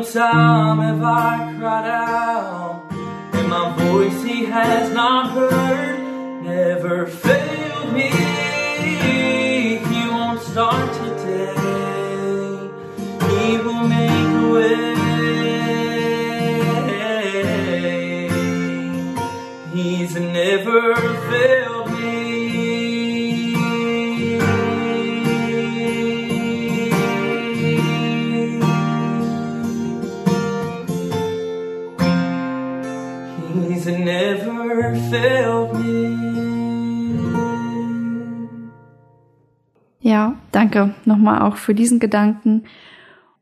One 0.00 0.12
time 0.12 0.78
have 0.78 1.02
I 1.02 1.54
cried 1.58 1.88
out, 1.88 2.86
and 3.34 3.48
my 3.48 3.76
voice 3.76 4.22
He 4.22 4.44
has 4.46 4.94
not 4.94 5.32
heard, 5.32 6.42
never 6.42 7.06
failed 7.06 7.92
me. 7.92 8.08
He 9.90 10.08
won't 10.08 10.40
start 10.40 10.90
today, 10.94 12.70
He 13.28 13.58
will 13.58 13.86
make 13.88 14.30
a 14.42 14.52
way. 14.54 14.94
He's 19.74 20.14
never 20.14 20.94
failed 21.30 21.79
danke 40.70 40.94
nochmal 41.04 41.42
auch 41.42 41.56
für 41.56 41.74
diesen 41.74 41.98
Gedanken. 41.98 42.64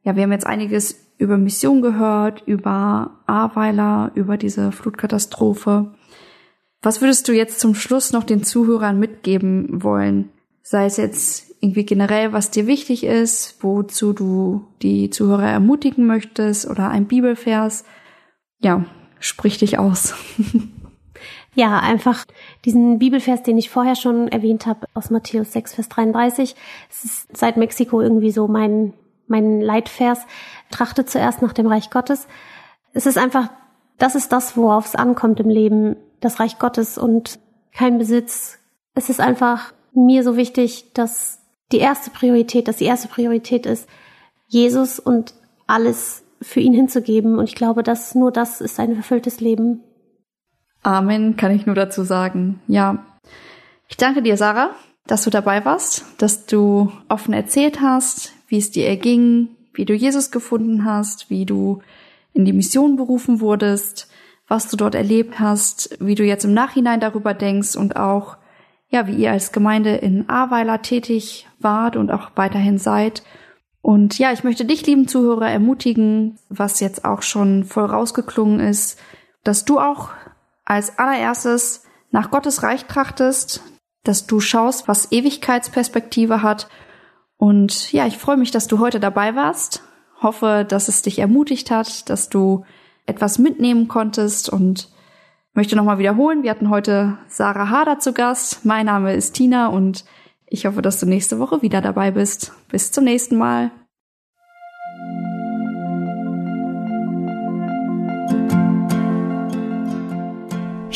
Ja, 0.02 0.16
wir 0.16 0.22
haben 0.22 0.32
jetzt 0.32 0.46
einiges 0.46 1.12
über 1.18 1.36
Mission 1.36 1.82
gehört, 1.82 2.42
über 2.46 3.18
Ahrweiler, 3.26 4.12
über 4.14 4.36
diese 4.36 4.72
Flutkatastrophe. 4.72 5.94
Was 6.80 7.00
würdest 7.00 7.26
du 7.26 7.32
jetzt 7.32 7.58
zum 7.58 7.74
Schluss 7.74 8.12
noch 8.12 8.24
den 8.24 8.44
Zuhörern 8.44 8.98
mitgeben 8.98 9.82
wollen? 9.82 10.30
Sei 10.62 10.84
es 10.86 10.96
jetzt 10.96 11.56
irgendwie 11.60 11.84
generell, 11.84 12.32
was 12.32 12.52
dir 12.52 12.68
wichtig 12.68 13.04
ist, 13.04 13.56
wozu 13.62 14.12
du 14.12 14.68
die 14.80 15.10
Zuhörer 15.10 15.48
ermutigen 15.48 16.06
möchtest 16.06 16.70
oder 16.70 16.88
ein 16.90 17.06
Bibelvers. 17.06 17.84
Ja, 18.60 18.84
sprich 19.18 19.58
dich 19.58 19.78
aus. 19.78 20.14
Ja, 21.54 21.78
einfach 21.80 22.24
diesen 22.64 22.98
Bibelvers, 22.98 23.42
den 23.42 23.58
ich 23.58 23.70
vorher 23.70 23.96
schon 23.96 24.28
erwähnt 24.28 24.66
habe, 24.66 24.86
aus 24.94 25.10
Matthäus 25.10 25.52
6, 25.52 25.74
Vers 25.74 25.88
33. 25.88 26.54
Es 26.90 27.04
ist 27.04 27.36
seit 27.36 27.56
Mexiko 27.56 28.00
irgendwie 28.00 28.30
so 28.30 28.48
mein, 28.48 28.92
mein 29.26 29.60
Leitvers. 29.60 30.20
Trachte 30.70 31.04
zuerst 31.04 31.42
nach 31.42 31.52
dem 31.52 31.66
Reich 31.66 31.90
Gottes. 31.90 32.28
Es 32.92 33.06
ist 33.06 33.18
einfach, 33.18 33.48
das 33.98 34.14
ist 34.14 34.32
das, 34.32 34.56
worauf 34.56 34.86
es 34.86 34.94
ankommt 34.94 35.40
im 35.40 35.48
Leben, 35.48 35.96
das 36.20 36.38
Reich 36.38 36.58
Gottes 36.58 36.98
und 36.98 37.38
kein 37.72 37.98
Besitz. 37.98 38.58
Es 38.94 39.10
ist 39.10 39.20
einfach 39.20 39.72
mir 39.92 40.22
so 40.22 40.36
wichtig, 40.36 40.92
dass 40.94 41.40
die 41.72 41.78
erste 41.78 42.10
Priorität, 42.10 42.68
dass 42.68 42.76
die 42.76 42.84
erste 42.84 43.08
Priorität 43.08 43.66
ist, 43.66 43.88
Jesus 44.46 44.98
und 44.98 45.34
alles 45.66 46.24
für 46.40 46.60
ihn 46.60 46.72
hinzugeben. 46.72 47.38
Und 47.38 47.44
ich 47.44 47.54
glaube, 47.54 47.82
dass 47.82 48.14
nur 48.14 48.32
das 48.32 48.60
ist 48.60 48.80
ein 48.80 48.96
erfülltes 48.96 49.40
Leben. 49.40 49.82
Amen, 50.88 51.36
kann 51.36 51.54
ich 51.54 51.66
nur 51.66 51.74
dazu 51.74 52.02
sagen. 52.02 52.62
Ja. 52.66 53.04
Ich 53.88 53.98
danke 53.98 54.22
dir, 54.22 54.38
Sarah, 54.38 54.70
dass 55.06 55.22
du 55.22 55.28
dabei 55.28 55.66
warst, 55.66 56.06
dass 56.16 56.46
du 56.46 56.90
offen 57.10 57.34
erzählt 57.34 57.82
hast, 57.82 58.32
wie 58.46 58.56
es 58.56 58.70
dir 58.70 58.88
erging, 58.88 59.48
wie 59.74 59.84
du 59.84 59.92
Jesus 59.92 60.30
gefunden 60.30 60.86
hast, 60.86 61.28
wie 61.28 61.44
du 61.44 61.82
in 62.32 62.46
die 62.46 62.54
Mission 62.54 62.96
berufen 62.96 63.40
wurdest, 63.40 64.08
was 64.46 64.70
du 64.70 64.78
dort 64.78 64.94
erlebt 64.94 65.38
hast, 65.38 65.94
wie 66.00 66.14
du 66.14 66.24
jetzt 66.24 66.46
im 66.46 66.54
Nachhinein 66.54 67.00
darüber 67.00 67.34
denkst 67.34 67.76
und 67.76 67.96
auch, 67.96 68.38
ja, 68.88 69.06
wie 69.06 69.16
ihr 69.16 69.32
als 69.32 69.52
Gemeinde 69.52 69.94
in 69.96 70.30
Ahrweiler 70.30 70.80
tätig 70.80 71.46
wart 71.58 71.96
und 71.96 72.10
auch 72.10 72.30
weiterhin 72.34 72.78
seid. 72.78 73.22
Und 73.82 74.18
ja, 74.18 74.32
ich 74.32 74.42
möchte 74.42 74.64
dich, 74.64 74.86
lieben 74.86 75.06
Zuhörer, 75.06 75.50
ermutigen, 75.50 76.38
was 76.48 76.80
jetzt 76.80 77.04
auch 77.04 77.20
schon 77.20 77.64
voll 77.64 77.84
rausgeklungen 77.84 78.60
ist, 78.60 78.98
dass 79.44 79.66
du 79.66 79.78
auch 79.78 80.12
als 80.68 80.98
allererstes 80.98 81.84
nach 82.10 82.30
Gottes 82.30 82.62
Reich 82.62 82.84
trachtest, 82.84 83.62
dass 84.04 84.26
du 84.26 84.38
schaust, 84.38 84.86
was 84.86 85.10
Ewigkeitsperspektive 85.10 86.42
hat. 86.42 86.68
Und 87.38 87.90
ja, 87.92 88.06
ich 88.06 88.18
freue 88.18 88.36
mich, 88.36 88.50
dass 88.50 88.66
du 88.66 88.78
heute 88.78 89.00
dabei 89.00 89.34
warst. 89.34 89.82
Hoffe, 90.20 90.66
dass 90.68 90.88
es 90.88 91.00
dich 91.02 91.18
ermutigt 91.18 91.70
hat, 91.70 92.10
dass 92.10 92.28
du 92.28 92.64
etwas 93.06 93.38
mitnehmen 93.38 93.88
konntest 93.88 94.50
und 94.50 94.90
möchte 95.54 95.74
nochmal 95.74 95.98
wiederholen. 95.98 96.42
Wir 96.42 96.50
hatten 96.50 96.68
heute 96.68 97.16
Sarah 97.28 97.70
Hader 97.70 97.98
zu 97.98 98.12
Gast. 98.12 98.64
Mein 98.66 98.86
Name 98.86 99.14
ist 99.14 99.32
Tina 99.32 99.68
und 99.68 100.04
ich 100.46 100.66
hoffe, 100.66 100.82
dass 100.82 101.00
du 101.00 101.06
nächste 101.06 101.38
Woche 101.38 101.62
wieder 101.62 101.80
dabei 101.80 102.10
bist. 102.10 102.52
Bis 102.68 102.92
zum 102.92 103.04
nächsten 103.04 103.36
Mal. 103.36 103.70